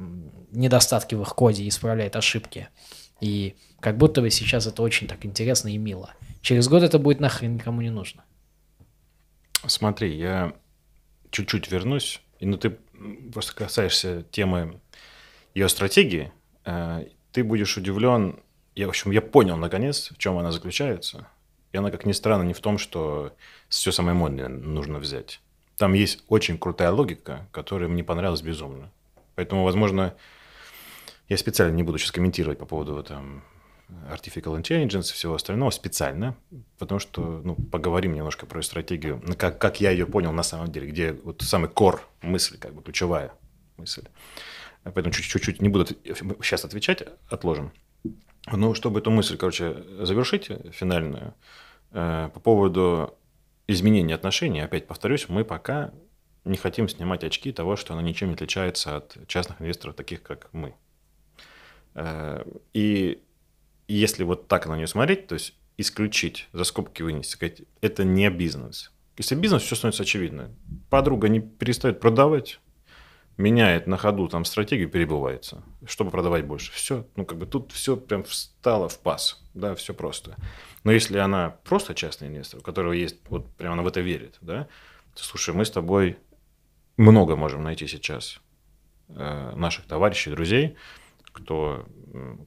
[0.52, 2.70] недостатки в их коде исправляет ошибки.
[3.22, 6.14] И как будто бы сейчас это очень так интересно и мило.
[6.42, 8.24] Через год это будет нахрен никому не нужно.
[9.66, 10.54] Смотри, я
[11.32, 12.78] чуть-чуть вернусь, и ну ты
[13.34, 14.80] просто касаешься темы
[15.54, 16.32] ее стратегии,
[16.66, 18.40] э, ты будешь удивлен.
[18.76, 21.28] Я, в общем, я понял наконец, в чем она заключается.
[21.72, 23.34] И она, как ни странно, не в том, что
[23.68, 25.42] все самое модное нужно взять.
[25.80, 28.92] Там есть очень крутая логика, которая мне понравилась безумно.
[29.36, 30.14] Поэтому, возможно,
[31.30, 33.44] я специально не буду сейчас комментировать по поводу там,
[34.12, 36.36] artificial intelligence и всего остального специально,
[36.80, 40.88] потому что ну, поговорим немножко про стратегию, как, как я ее понял на самом деле,
[40.88, 43.32] где вот самый кор мысли, как бы ключевая
[43.78, 44.04] мысль.
[44.84, 47.72] Поэтому чуть-чуть не буду сейчас отвечать, отложим.
[48.52, 51.34] Но чтобы эту мысль, короче, завершить финальную,
[51.92, 53.16] э, по поводу
[53.70, 55.92] изменения отношений, опять повторюсь, мы пока
[56.46, 60.50] не хотим снимать очки того, что она ничем не отличается от частных инвесторов, таких как
[60.52, 60.76] мы.
[61.94, 63.22] Э, и
[63.88, 68.30] если вот так на нее смотреть, то есть исключить, за скобки вынести, сказать, это не
[68.30, 68.92] бизнес.
[69.18, 70.56] Если бизнес, все становится очевидно.
[70.90, 72.60] Подруга не перестает продавать,
[73.40, 76.74] меняет на ходу там стратегию, перебывается, чтобы продавать больше.
[76.74, 80.36] Все, ну как бы тут все прям встало в паз, да, все просто.
[80.84, 84.38] Но если она просто частный инвестор, у которого есть, вот прямо она в это верит,
[84.42, 84.68] да,
[85.16, 86.18] то, слушай, мы с тобой
[86.98, 88.42] много можем найти сейчас
[89.08, 90.76] э, наших товарищей, друзей,
[91.32, 91.86] кто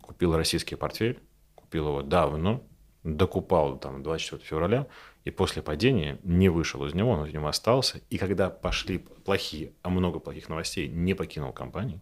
[0.02, 1.20] купил российский портфель,
[1.54, 2.62] купил его давно,
[3.02, 4.86] докупал там 24 февраля,
[5.24, 8.00] и после падения не вышел из него, он в нем остался.
[8.10, 12.00] И когда пошли плохие, а много плохих новостей, не покинул компанию.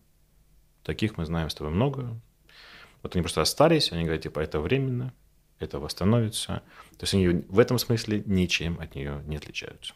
[0.82, 2.18] Таких мы знаем с тобой много.
[3.02, 5.12] Вот они просто остались, они говорят, типа, это временно,
[5.58, 6.62] это восстановится.
[6.96, 9.94] То есть они в этом смысле ничем от нее не отличаются.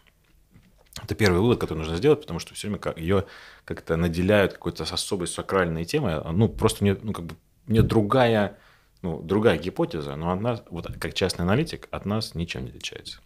[1.03, 3.25] Это первый вывод, который нужно сделать, потому что все время ее
[3.65, 6.21] как-то наделяют какой-то особой сакральной темой.
[6.33, 8.59] Ну, просто не, ну, как бы, не другая
[9.05, 13.21] ну, другая гипотеза, но она, вот как частный аналитик, от нас ничем не отличается.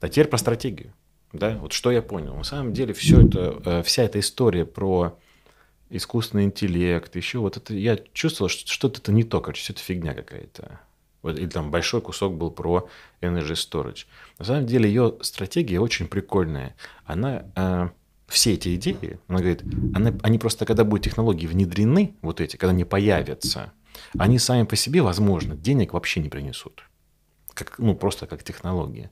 [0.00, 0.92] А теперь про стратегию.
[1.32, 1.56] Да?
[1.58, 2.34] Вот что я понял.
[2.34, 5.16] На самом деле все это, э, вся эта история про
[5.88, 9.82] искусственный интеллект, еще вот это, я чувствовал, что что-то это не то, короче, все это
[9.82, 10.80] фигня какая-то.
[11.22, 12.88] Вот, или там большой кусок был про
[13.20, 14.06] Energy Storage.
[14.40, 16.74] На самом деле ее стратегия очень прикольная.
[17.04, 17.88] Она, э,
[18.26, 19.62] все эти идеи, она говорит,
[19.94, 23.72] она, они просто, когда будут технологии внедрены, вот эти, когда они появятся,
[24.18, 26.84] они сами по себе, возможно, денег вообще не принесут.
[27.54, 29.10] Как, ну, просто как технология.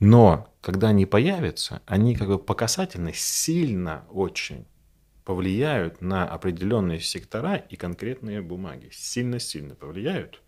[0.00, 4.66] Но когда они появятся, они как бы по касательной сильно очень
[5.24, 8.90] повлияют на определенные сектора и конкретные бумаги.
[8.92, 10.42] Сильно-сильно повлияют.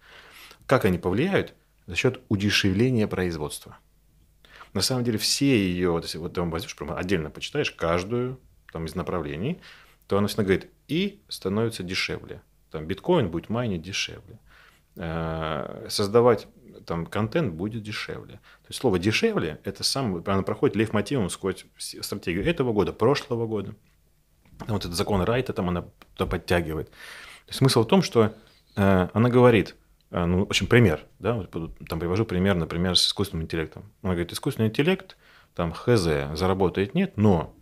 [0.66, 1.54] Как они повлияют?
[1.86, 3.78] За счет удешевления производства.
[4.74, 8.38] На самом деле все ее, вот если вот ты возьмешь, отдельно почитаешь каждую
[8.72, 9.60] там, из направлений,
[10.06, 14.38] то она всегда говорит, и становится дешевле там биткоин будет майнить дешевле.
[14.96, 16.48] Э, создавать
[16.84, 18.34] там контент будет дешевле.
[18.34, 23.74] То есть слово дешевле это самое, оно проходит лейтмотивом сквозь стратегию этого года, прошлого года.
[24.66, 26.88] Вот этот закон Райта там она туда подтягивает.
[26.88, 28.34] То есть смысл в том, что
[28.76, 29.76] э, она говорит,
[30.10, 31.46] э, ну, в общем, пример, да,
[31.88, 33.84] там привожу пример, например, с искусственным интеллектом.
[34.02, 35.16] Она говорит, искусственный интеллект,
[35.54, 36.02] там, хз,
[36.34, 37.54] заработает нет, но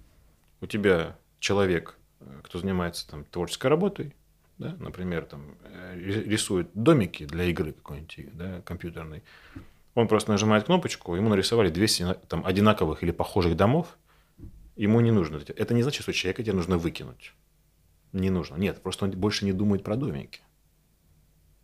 [0.61, 1.99] у тебя человек,
[2.42, 4.14] кто занимается там творческой работой,
[4.59, 9.23] да, например, там, э, рисует домики для игры какой-нибудь да, компьютерной,
[9.95, 13.97] он просто нажимает кнопочку, ему нарисовали 200 там, одинаковых или похожих домов,
[14.77, 15.40] ему не нужно.
[15.57, 17.33] Это не значит, что человека тебе нужно выкинуть.
[18.12, 18.57] Не нужно.
[18.57, 20.40] Нет, просто он больше не думает про домики.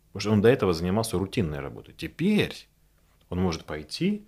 [0.07, 1.93] Потому что он до этого занимался рутинной работой.
[1.95, 2.67] Теперь
[3.29, 4.25] он может пойти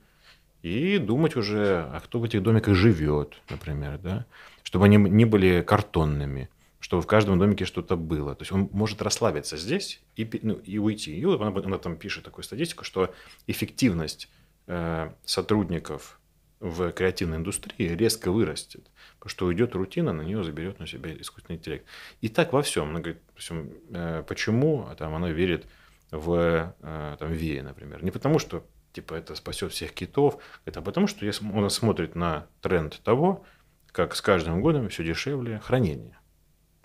[0.62, 4.26] и думать уже, а кто в этих домиках живет, например, да?
[4.64, 6.50] чтобы они не были картонными,
[6.86, 8.36] чтобы в каждом домике что-то было.
[8.36, 11.18] То есть он может расслабиться здесь и, ну, и уйти.
[11.18, 13.12] И она, она там пишет такую статистику, что
[13.48, 14.30] эффективность
[14.68, 16.20] э, сотрудников
[16.60, 21.58] в креативной индустрии резко вырастет, потому что уйдет рутина, на нее заберет на себя искусственный
[21.58, 21.88] интеллект.
[22.22, 22.90] И так во всем.
[22.90, 25.66] Она говорит, всем, э, почему там, она верит
[26.12, 28.04] в э, там, ВИЭ, например.
[28.04, 32.46] Не потому, что типа это спасет всех китов, это потому, что если он смотрит на
[32.62, 33.44] тренд того,
[33.92, 36.15] как с каждым годом все дешевле хранение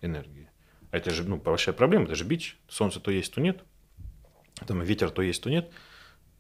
[0.03, 0.51] энергии.
[0.91, 2.59] А это же ну, большая проблема, это же бич.
[2.69, 3.63] Солнце то есть, то нет.
[4.67, 5.71] Там ветер то есть, то нет.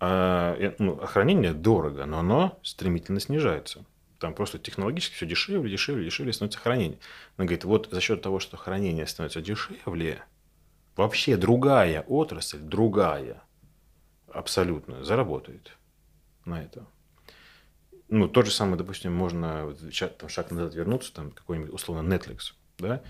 [0.00, 3.84] А, ну, охранение дорого, но оно стремительно снижается.
[4.18, 6.98] Там просто технологически все дешевле, дешевле, дешевле становится хранение.
[7.36, 10.22] Она говорит, вот за счет того, что хранение становится дешевле,
[10.96, 13.42] вообще другая отрасль, другая,
[14.32, 15.76] абсолютно, заработает
[16.44, 16.86] на это.
[18.08, 19.74] Ну, то же самое, допустим, можно
[20.18, 23.02] там, шаг назад вернуться, там какой-нибудь условно Netflix, да,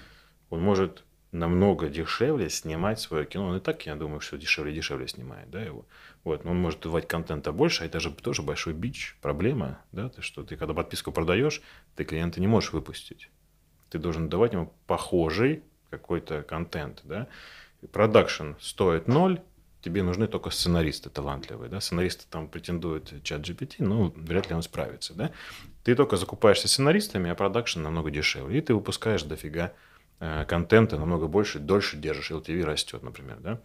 [0.50, 3.48] он может намного дешевле снимать свое кино.
[3.48, 5.86] Он и так, я думаю, что дешевле дешевле снимает, да, его.
[6.24, 10.08] Вот, но он может давать контента больше, а это же тоже большой бич, проблема, да,
[10.08, 11.62] ты что, ты когда подписку продаешь,
[11.94, 13.30] ты клиента не можешь выпустить.
[13.90, 17.28] Ты должен давать ему похожий какой-то контент, да.
[17.92, 19.40] Продакшн стоит ноль,
[19.82, 25.14] тебе нужны только сценаристы талантливые, да, сценаристы там претендуют ChatGPT, но вряд ли он справится,
[25.14, 25.30] да.
[25.84, 29.72] Ты только закупаешься сценаристами, а продакшн намного дешевле, и ты выпускаешь дофига
[30.46, 33.60] контента намного больше, дольше держишь, LTV растет, например, да.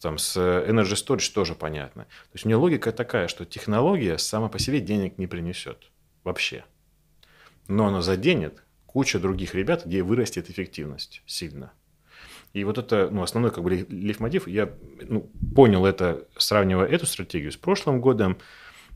[0.00, 2.04] Там с Energy Storage тоже понятно.
[2.04, 5.90] То есть у нее логика такая, что технология сама по себе денег не принесет
[6.24, 6.64] вообще.
[7.68, 11.72] Но она заденет кучу других ребят, где вырастет эффективность сильно.
[12.52, 14.46] И вот это ну, основной как бы лейтмотив.
[14.46, 18.38] Я ну, понял это, сравнивая эту стратегию с прошлым годом.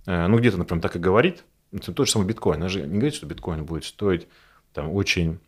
[0.07, 1.45] Э, ну, где-то, например, так и говорит.
[1.73, 2.57] Это тот же самый биткоин.
[2.57, 4.29] Она же не говорит, что биткоин будет стоить
[4.75, 5.39] там очень э,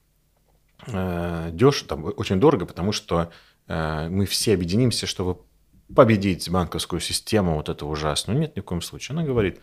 [0.87, 3.31] дешево, там, очень дорого, потому что
[3.67, 5.38] э, мы все объединимся, чтобы
[5.95, 8.38] победить банковскую систему вот эту ужасную.
[8.38, 9.14] Нет, ни в коем случае.
[9.14, 9.61] Она говорит,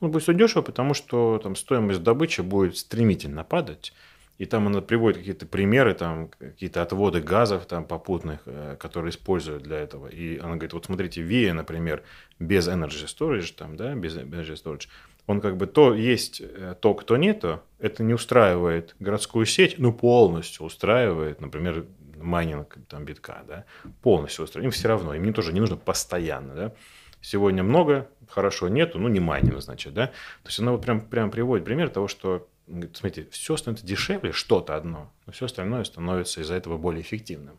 [0.00, 3.92] Ну, будет стоить дешево, потому что там стоимость добычи будет стремительно падать.
[4.36, 9.62] И там она приводит какие-то примеры, там какие-то отводы газов там попутных, э, которые используют
[9.62, 10.08] для этого.
[10.08, 12.02] И она говорит, вот смотрите, VIA, например,
[12.40, 14.88] без energy storage, там, да, без energy storage,
[15.26, 20.66] он как бы то есть э, то нету, это не устраивает городскую сеть, ну, полностью
[20.66, 23.64] устраивает, например, майнинг там битка, да,
[24.02, 24.74] полностью устраивает.
[24.74, 26.72] Им все равно, им тоже не нужно постоянно, да.
[27.20, 30.08] Сегодня много, хорошо, нету, ну, не майнинг, значит, да.
[30.08, 34.76] То есть она вот прям, прям приводит пример того, что смотрите, все становится дешевле, что-то
[34.76, 37.58] одно, но все остальное становится из-за этого более эффективным.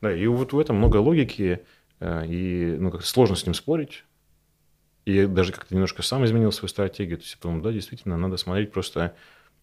[0.00, 1.64] Да, и вот в этом много логики,
[2.00, 4.04] э, и ну, как сложно с ним спорить.
[5.06, 7.16] И я даже как-то немножко сам изменил свою стратегию.
[7.16, 9.16] То есть я подумал, да, действительно, надо смотреть просто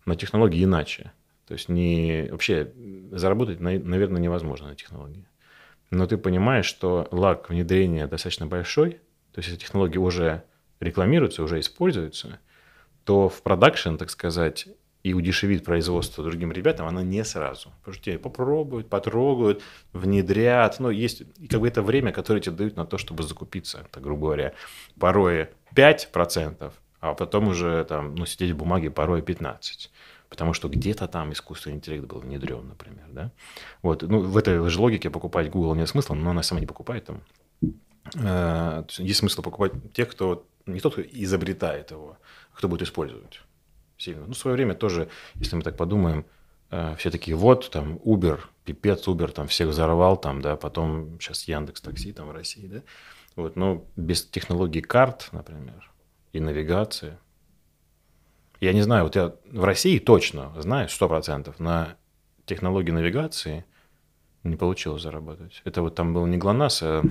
[0.06, 1.12] на технологии иначе.
[1.48, 2.72] То есть не вообще
[3.12, 5.28] заработать, наверное, невозможно на технологии.
[5.92, 8.94] Но ты понимаешь, что лаг внедрения достаточно большой,
[9.34, 10.44] то есть эти технологии уже
[10.80, 12.40] рекламируются, уже используются–
[13.04, 14.68] то в продакшн, так сказать,
[15.04, 17.72] и удешевит производство другим ребятам, она не сразу.
[17.80, 19.62] Потому что тебе попробуют, потрогают,
[19.92, 20.80] внедрят.
[20.80, 24.28] Ну, есть как бы это время, которое тебе дают на то, чтобы закупиться, так грубо
[24.28, 24.54] говоря.
[24.98, 29.90] Порой 5%, а потом уже там, ну, сидеть в бумаге порой 15%.
[30.30, 33.06] Потому что где-то там искусственный интеллект был внедрен, например.
[33.12, 33.32] Да?
[33.84, 34.02] Вот.
[34.04, 37.22] Ну, в этой же логике покупать Google нет смысла, но она сама не покупает там.
[38.16, 42.18] Э, есть смысл покупать тех, кто не тот, кто изобретает его,
[42.54, 43.42] кто будет использовать
[44.04, 44.26] сильно.
[44.28, 46.26] Ну, в свое время тоже, если мы так подумаем,
[46.72, 51.48] э, все такие, вот, там, Uber, пипец, Uber там всех взорвал, там, да, потом сейчас
[51.48, 52.82] Яндекс Такси там в России, да,
[53.36, 55.92] вот, но без технологий карт, например,
[56.34, 57.18] и навигации,
[58.60, 61.98] я не знаю, вот я в России точно знаю, сто процентов, на
[62.46, 63.66] технологии навигации
[64.44, 65.62] не получилось заработать.
[65.66, 67.04] Это вот там был не ГЛОНАСС, а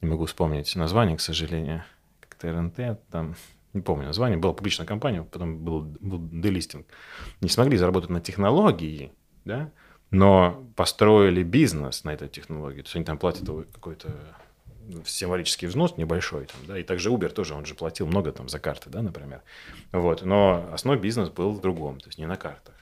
[0.00, 1.84] не могу вспомнить название, к сожалению,
[2.20, 3.36] как-то РНТ, там
[3.74, 6.86] не помню название, была публичная компания, потом был, был делистинг,
[7.40, 9.12] не смогли заработать на технологии,
[9.44, 9.70] да,
[10.10, 12.80] но построили бизнес на этой технологии.
[12.82, 14.08] То есть они там платят какой-то
[15.06, 18.58] символический взнос небольшой, там, да, и также Uber тоже, он же платил много там за
[18.58, 19.42] карты, да, например.
[19.92, 22.74] Вот, но основной бизнес был в другом, то есть не на картах.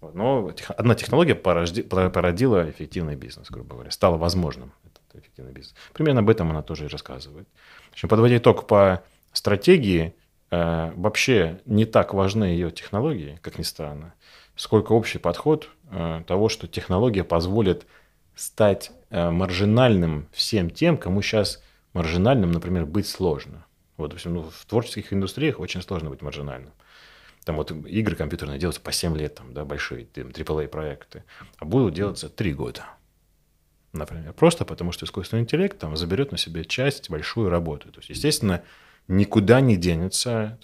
[0.00, 5.74] Вот, но одна технология порожди, породила эффективный бизнес, грубо говоря, стала возможным этот эффективный бизнес.
[5.92, 7.48] Примерно об этом она тоже и рассказывает.
[7.90, 10.14] В общем, подводя итог по стратегии,
[10.50, 14.14] вообще не так важны ее технологии, как ни странно,
[14.56, 17.86] сколько общий подход э, того, что технология позволит
[18.34, 23.66] стать э, маржинальным всем тем, кому сейчас маржинальным, например, быть сложно.
[23.96, 26.72] Вот, ну, в творческих индустриях очень сложно быть маржинальным.
[27.44, 31.24] Там вот игры компьютерные делаются по 7 лет, там, да, большие там, AAA проекты,
[31.58, 32.84] а будут делаться 3 года.
[33.92, 37.90] Например, просто потому что искусственный интеллект там заберет на себе часть, большую работу.
[37.90, 38.62] То есть, естественно,
[39.08, 40.58] никуда не денется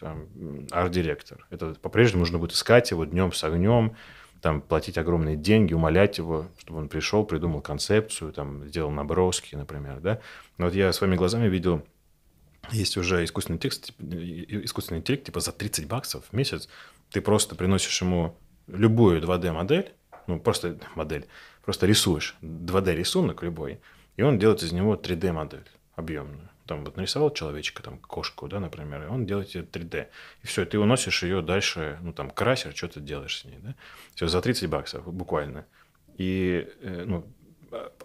[0.71, 1.47] арт-директор.
[1.51, 3.97] Это по-прежнему нужно будет искать его днем с огнем,
[4.41, 10.01] там, платить огромные деньги, умолять его, чтобы он пришел, придумал концепцию, там, сделал наброски, например,
[10.01, 10.21] да.
[10.59, 11.83] Но вот я своими глазами видел,
[12.71, 16.69] есть уже искусственный текст, искусственный интеллект, типа за 30 баксов в месяц
[17.11, 19.93] ты просто приносишь ему любую 2D-модель,
[20.27, 21.27] ну, просто модель,
[21.65, 23.81] просто рисуешь 2D-рисунок любой,
[24.17, 29.05] и он делает из него 3D-модель объемную там вот нарисовал человечка, там кошку, да, например,
[29.05, 30.09] и он делает тебе 3D.
[30.43, 33.75] И все, ты уносишь ее дальше, ну там красер, что ты делаешь с ней, да.
[34.15, 35.67] Все, за 30 баксов буквально.
[36.17, 37.27] И э, ну,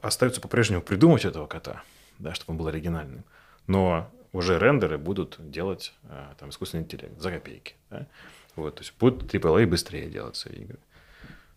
[0.02, 1.84] остается по-прежнему придумать этого кота,
[2.18, 3.24] да, чтобы он был оригинальным.
[3.68, 7.76] Но уже рендеры будут делать э, там искусственный интеллект за копейки.
[7.90, 8.08] Да?
[8.56, 10.80] Вот, то есть будут AAA быстрее делаться игры.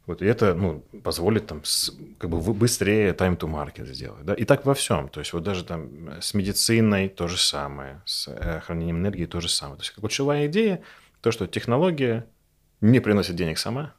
[0.07, 4.25] Вот, и это ну, позволит там, с, как бы быстрее time to market сделать.
[4.25, 4.35] Да?
[4.35, 5.09] И так во всем.
[5.09, 9.41] То есть вот даже там с медициной то же самое, с э, хранением энергии то
[9.41, 9.77] же самое.
[9.77, 10.83] То есть ключевая идея,
[11.21, 12.27] то, что технология
[12.81, 13.95] не приносит денег сама,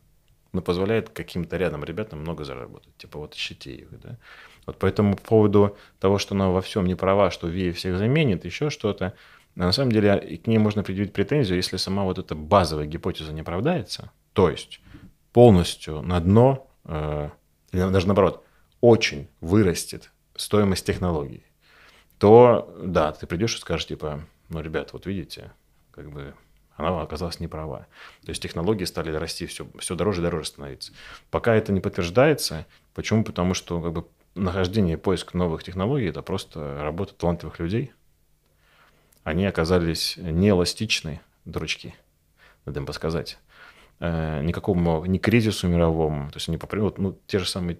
[0.51, 2.95] но позволяет каким-то рядом ребятам много заработать.
[2.97, 3.87] Типа вот ищите их.
[4.01, 4.17] Да?
[4.65, 8.43] Вот поэтому по поводу того, что она во всем не права, что ВИА всех заменит,
[8.43, 9.13] еще что-то,
[9.55, 13.41] на самом деле к ней можно предъявить претензию, если сама вот эта базовая гипотеза не
[13.41, 14.11] оправдается.
[14.33, 14.81] То есть
[15.33, 17.29] полностью на дно, э,
[17.71, 18.45] или даже наоборот,
[18.81, 21.43] очень вырастет стоимость технологий,
[22.19, 25.51] то да, ты придешь и скажешь, типа, ну, ребят, вот видите,
[25.91, 26.33] как бы
[26.75, 27.87] она оказалась не права.
[28.23, 30.93] То есть технологии стали расти все, все дороже и дороже становиться.
[31.29, 33.23] Пока это не подтверждается, почему?
[33.23, 37.93] Потому что как бы, нахождение поиск новых технологий– это просто работа талантливых людей.
[39.23, 41.95] Они оказались неэластичны, дурачки,
[42.65, 43.37] надо им подсказать.
[43.99, 46.29] Э, никакому ни кризису мировому.
[46.29, 46.67] То есть они по
[46.97, 47.77] ну, те же самые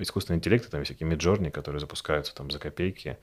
[0.00, 3.18] искусственные интеллекты, там всякие миджорни, которые запускаются там за копейки.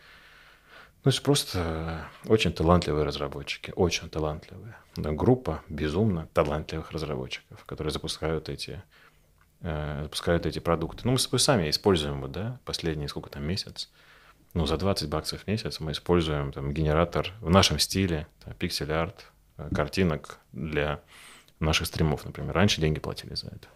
[1.03, 4.75] Ну, это просто очень талантливые разработчики, очень талантливые.
[4.95, 8.81] Да, группа безумно талантливых разработчиков, которые запускают эти,
[9.61, 11.01] э, запускают эти продукты.
[11.05, 13.89] Ну, мы с тобой сами используем, вот, да, последние сколько там, месяц,
[14.53, 18.27] ну, за 20 баксов в месяц мы используем там генератор в нашем стиле,
[18.57, 19.25] пиксель-арт,
[19.57, 21.01] э, картинок для
[21.59, 22.53] наших стримов, например.
[22.53, 23.67] Раньше деньги платили за это.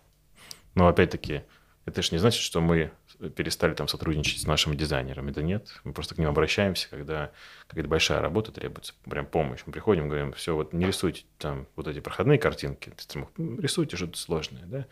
[0.76, 1.44] Но опять-таки,
[1.86, 2.92] это же не значит, что мы
[3.36, 5.32] перестали там сотрудничать с нашими дизайнерами.
[5.32, 7.32] Да нет, мы просто к ним обращаемся, когда
[7.68, 9.62] какая-то большая работа требуется, прям помощь.
[9.66, 12.94] Мы приходим, говорим, все, вот не рисуйте там вот эти проходные картинки,
[13.38, 14.86] рисуйте что-то сложное, да.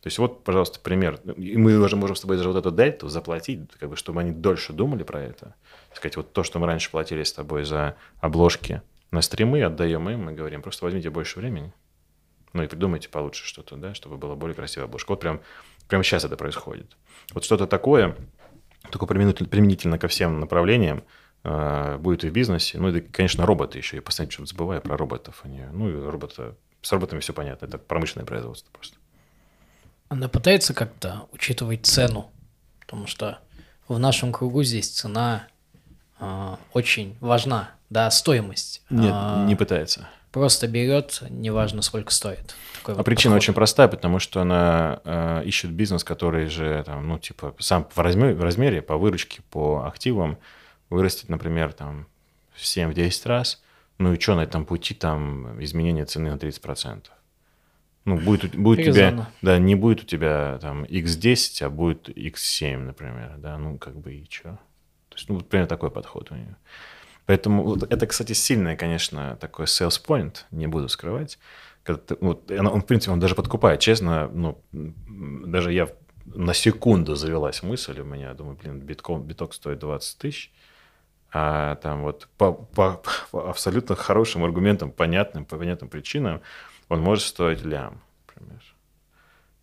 [0.00, 1.20] То есть вот, пожалуйста, пример.
[1.36, 4.30] И мы уже можем с тобой даже вот эту дельту заплатить, как бы, чтобы они
[4.30, 5.54] дольше думали про это.
[5.92, 10.24] Сказать, вот то, что мы раньше платили с тобой за обложки на стримы, отдаем им,
[10.24, 11.72] мы говорим, просто возьмите больше времени,
[12.52, 15.12] ну и придумайте получше что-то, да, чтобы была более красивая обложка.
[15.12, 15.40] Вот прям,
[15.88, 16.96] прямо сейчас это происходит.
[17.32, 18.16] Вот что-то такое,
[18.90, 21.04] только применительно ко всем направлениям,
[21.44, 22.78] э, будет и в бизнесе.
[22.78, 23.96] Ну, и, конечно, роботы еще.
[23.96, 25.40] Я постоянно что-то забываю про роботов.
[25.44, 27.66] Они, ну, и робота, с роботами все понятно.
[27.66, 28.96] Это промышленное производство просто.
[30.08, 32.30] Она пытается как-то учитывать цену,
[32.80, 33.40] потому что
[33.88, 35.48] в нашем кругу здесь цена
[36.18, 38.82] э, очень важна, да, стоимость.
[38.88, 42.54] Нет, а, не пытается просто берет, неважно сколько стоит.
[42.76, 43.42] Такой а вот причина подход.
[43.42, 47.98] очень простая, потому что она э, ищет бизнес, который же там, ну типа сам в
[47.98, 50.38] размере, в размере по выручке, по активам
[50.90, 52.06] вырастет, например, там
[52.54, 53.62] в 7-10 раз.
[53.98, 57.04] Ну и что на этом пути там изменение цены на 30%?
[58.04, 62.78] Ну, будет, будет у тебя, да, не будет у тебя там x10, а будет x7,
[62.78, 64.58] например, да, ну, как бы и что?
[65.10, 66.56] То есть, ну, вот примерно такой подход у нее.
[67.28, 71.38] Поэтому вот это, кстати, сильное, конечно, такой sales point, не буду скрывать.
[71.82, 73.80] Когда ты, вот, он, в принципе, он даже подкупает.
[73.80, 75.90] Честно, ну, даже я
[76.24, 80.50] на секунду завелась мысль у меня, думаю, блин, битком, биток стоит 20 тысяч,
[81.30, 86.40] а там вот по, по, по абсолютно хорошим аргументам, понятным, по понятным причинам,
[86.88, 88.62] он может стоить лям, например.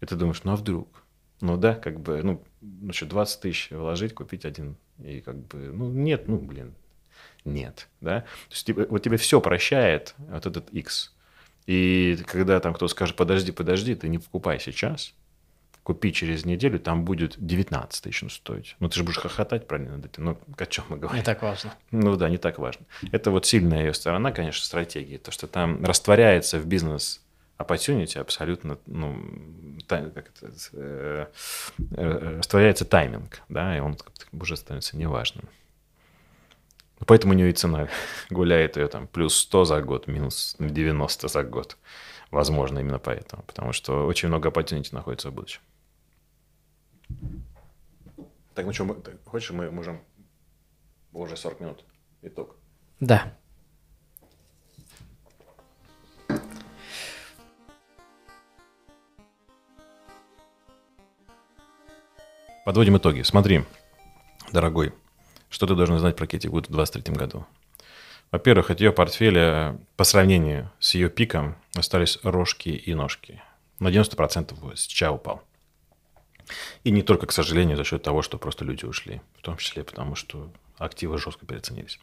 [0.02, 0.88] И ты думаешь, ну а вдруг?
[1.42, 5.72] Ну да, как бы, ну, ну что, 20 тысяч вложить, купить один, и как бы,
[5.74, 6.76] ну нет, ну блин,
[7.46, 8.22] нет, да.
[8.22, 11.14] То есть типа, вот тебе все прощает вот этот X.
[11.68, 15.14] И когда там кто скажет, подожди, подожди, ты не покупай сейчас,
[15.84, 18.76] купи через неделю, там будет 19 тысяч стоить.
[18.80, 20.26] Ну, ты же будешь хохотать правильно над этим.
[20.26, 21.18] Ну, о чем мы говорим?
[21.18, 21.74] Не так важно.
[21.92, 22.86] Ну да, не так важно.
[23.12, 25.18] Это вот сильная ее сторона, конечно, стратегии.
[25.18, 27.22] То, что там растворяется в бизнес
[27.60, 29.16] opportunity абсолютно, ну,
[29.88, 31.28] как это, э,
[31.92, 33.98] э, растворяется тайминг, да, и он
[34.34, 35.46] уже становится неважным.
[37.06, 37.90] Поэтому у нее и цена
[38.30, 41.78] гуляет ее там плюс 100 за год, минус 90 за год.
[42.32, 43.44] Возможно, именно поэтому.
[43.44, 45.62] Потому что очень много opportunity находится в будущем.
[48.54, 50.02] Так, ну что, мы, хочешь, мы можем
[51.12, 51.84] уже 40 минут.
[52.22, 52.56] Итог.
[53.00, 53.38] Да.
[62.66, 63.22] Подводим итоги.
[63.22, 63.64] Смотри,
[64.52, 64.94] дорогой
[65.56, 67.46] что ты должен знать про Кэти Гуд в 2023 году?
[68.30, 73.42] Во-первых, от ее портфеля по сравнению с ее пиком остались рожки и ножки.
[73.80, 75.44] На 90% сейчас упал.
[76.84, 79.22] И не только, к сожалению, за счет того, что просто люди ушли.
[79.40, 82.02] В том числе потому, что активы жестко переоценились.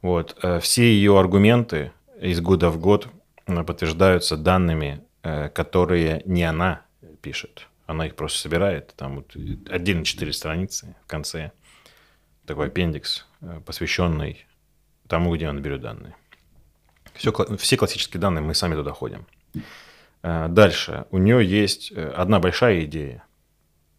[0.00, 0.38] Вот.
[0.44, 1.90] Э, все ее аргументы
[2.20, 3.08] из года в год
[3.48, 6.82] э, подтверждаются данными, э, которые не она
[7.22, 7.66] пишет.
[7.86, 8.94] Она их просто собирает.
[8.96, 9.36] Там вот
[9.68, 11.50] отдельно четыре страницы в конце–
[12.46, 14.46] такой аппендикс, э, посвященный
[15.08, 16.14] тому, где он берет данные.
[17.14, 19.26] Все, все классические данные, мы сами туда ходим.
[20.22, 21.06] Э, дальше.
[21.10, 23.24] У нее есть э, одна большая идея.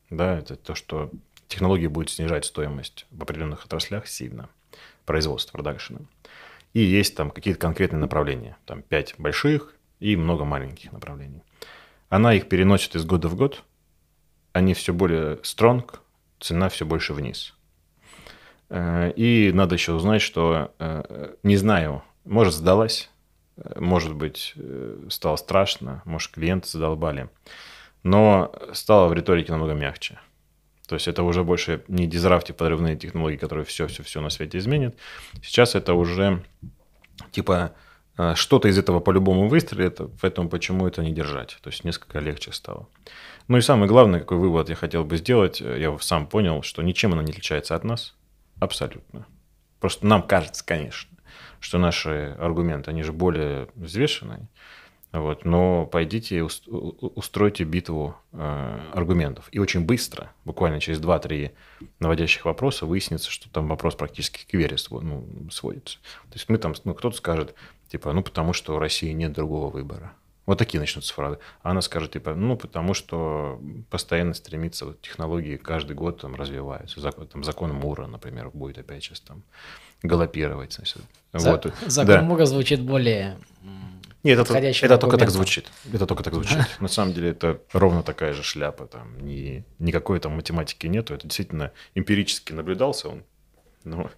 [0.09, 1.11] Да, это то, что
[1.47, 4.49] технологии будут снижать стоимость в определенных отраслях сильно.
[5.05, 5.99] Производство, продакшена.
[6.73, 8.57] И есть там какие-то конкретные направления.
[8.65, 11.43] Там пять больших и много маленьких направлений.
[12.09, 13.63] Она их переносит из года в год.
[14.51, 16.01] Они все более стронг,
[16.39, 17.55] цена все больше вниз.
[18.73, 23.11] Э, и надо еще узнать, что, э, не знаю, может, сдалась,
[23.55, 24.55] э, может быть,
[25.09, 27.29] стало страшно, может, клиенты задолбали,
[28.01, 30.19] но стало в риторике намного мягче.
[30.87, 34.95] То есть это уже больше не дизрафти подрывные технологии, которые все-все-все на свете изменят.
[35.43, 36.43] Сейчас это уже
[37.31, 37.73] типа
[38.35, 41.57] что-то из этого по-любому выстрелит, поэтому почему это не держать?
[41.61, 42.87] То есть несколько легче стало.
[43.47, 47.13] Ну и самый главный, какой вывод я хотел бы сделать, я сам понял, что ничем
[47.13, 48.13] она не отличается от нас.
[48.63, 49.27] Абсолютно.
[49.81, 51.09] Просто нам кажется, конечно,
[51.59, 54.47] что наши аргументы, они же более взвешенные.
[55.11, 59.47] Вот, но пойдите устройте битву э, аргументов.
[59.51, 61.51] И очень быстро, буквально через 2-3
[61.99, 65.99] наводящих вопроса, выяснится, что там вопрос практически к вере ну, сводится.
[66.29, 67.53] То есть мы там, ну, кто-то скажет,
[67.89, 70.13] типа, ну, потому что у России нет другого выбора.
[70.45, 71.39] Вот такие начнутся фразы.
[71.61, 76.99] А она скажет, типа, ну, потому что постоянно стремится, вот, технологии каждый год там развиваются.
[76.99, 79.43] Закон, там, закон Мура, например, будет опять сейчас там
[80.01, 80.73] галопировать.
[80.73, 81.01] Значит.
[81.31, 81.73] За, вот.
[81.87, 82.21] Закон да.
[82.21, 83.37] Мура звучит более
[84.23, 85.69] нет, это, это только так звучит.
[85.91, 86.57] Это только так звучит.
[86.79, 88.87] На самом деле это ровно такая же шляпа.
[88.87, 91.13] Там ни, никакой там математики нету.
[91.13, 93.23] Это действительно эмпирически наблюдался он.
[93.83, 94.09] Но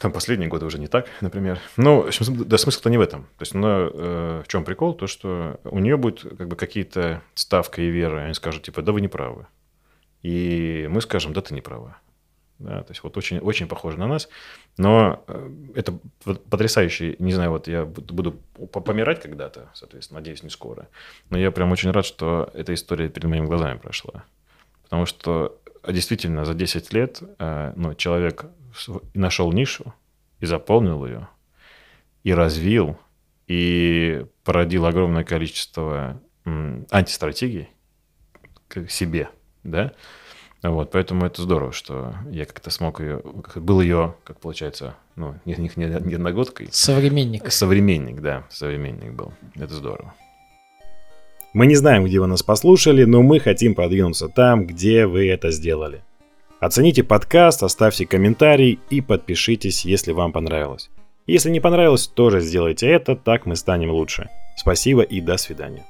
[0.00, 1.60] там последние годы уже не так, например.
[1.76, 2.08] Ну,
[2.46, 3.24] да, смысл-то не в этом.
[3.36, 4.94] То есть, ну, э, в чем прикол?
[4.94, 8.24] То, что у нее будет как бы какие-то ставка и вера.
[8.24, 9.46] Они скажут, типа, да вы не правы.
[10.22, 11.98] И мы скажем, да ты не права.
[12.58, 14.30] Да, то есть вот очень, очень похоже на нас.
[14.78, 15.98] Но э, это
[16.48, 17.16] потрясающе.
[17.18, 18.32] Не знаю, вот я буду
[18.72, 20.88] помирать когда-то, соответственно, надеюсь, не скоро.
[21.28, 24.24] Но я прям очень рад, что эта история перед моими глазами прошла.
[24.84, 28.46] Потому что действительно за 10 лет э, ну, человек
[29.14, 29.94] нашел нишу
[30.40, 31.28] и заполнил ее,
[32.22, 32.98] и развил,
[33.46, 37.68] и породил огромное количество антистратегий
[38.68, 39.30] к себе,
[39.62, 39.92] да,
[40.62, 43.22] вот, поэтому это здорово, что я как-то смог ее,
[43.54, 46.68] был ее, как получается, ну, не, не, не, одногодкой.
[46.70, 47.50] Современник.
[47.50, 49.32] Современник, да, современник был.
[49.54, 50.14] Это здорово.
[51.54, 55.50] Мы не знаем, где вы нас послушали, но мы хотим продвинуться там, где вы это
[55.50, 56.04] сделали.
[56.60, 60.90] Оцените подкаст, оставьте комментарий и подпишитесь, если вам понравилось.
[61.26, 64.28] Если не понравилось, тоже сделайте это, так мы станем лучше.
[64.58, 65.86] Спасибо и до свидания.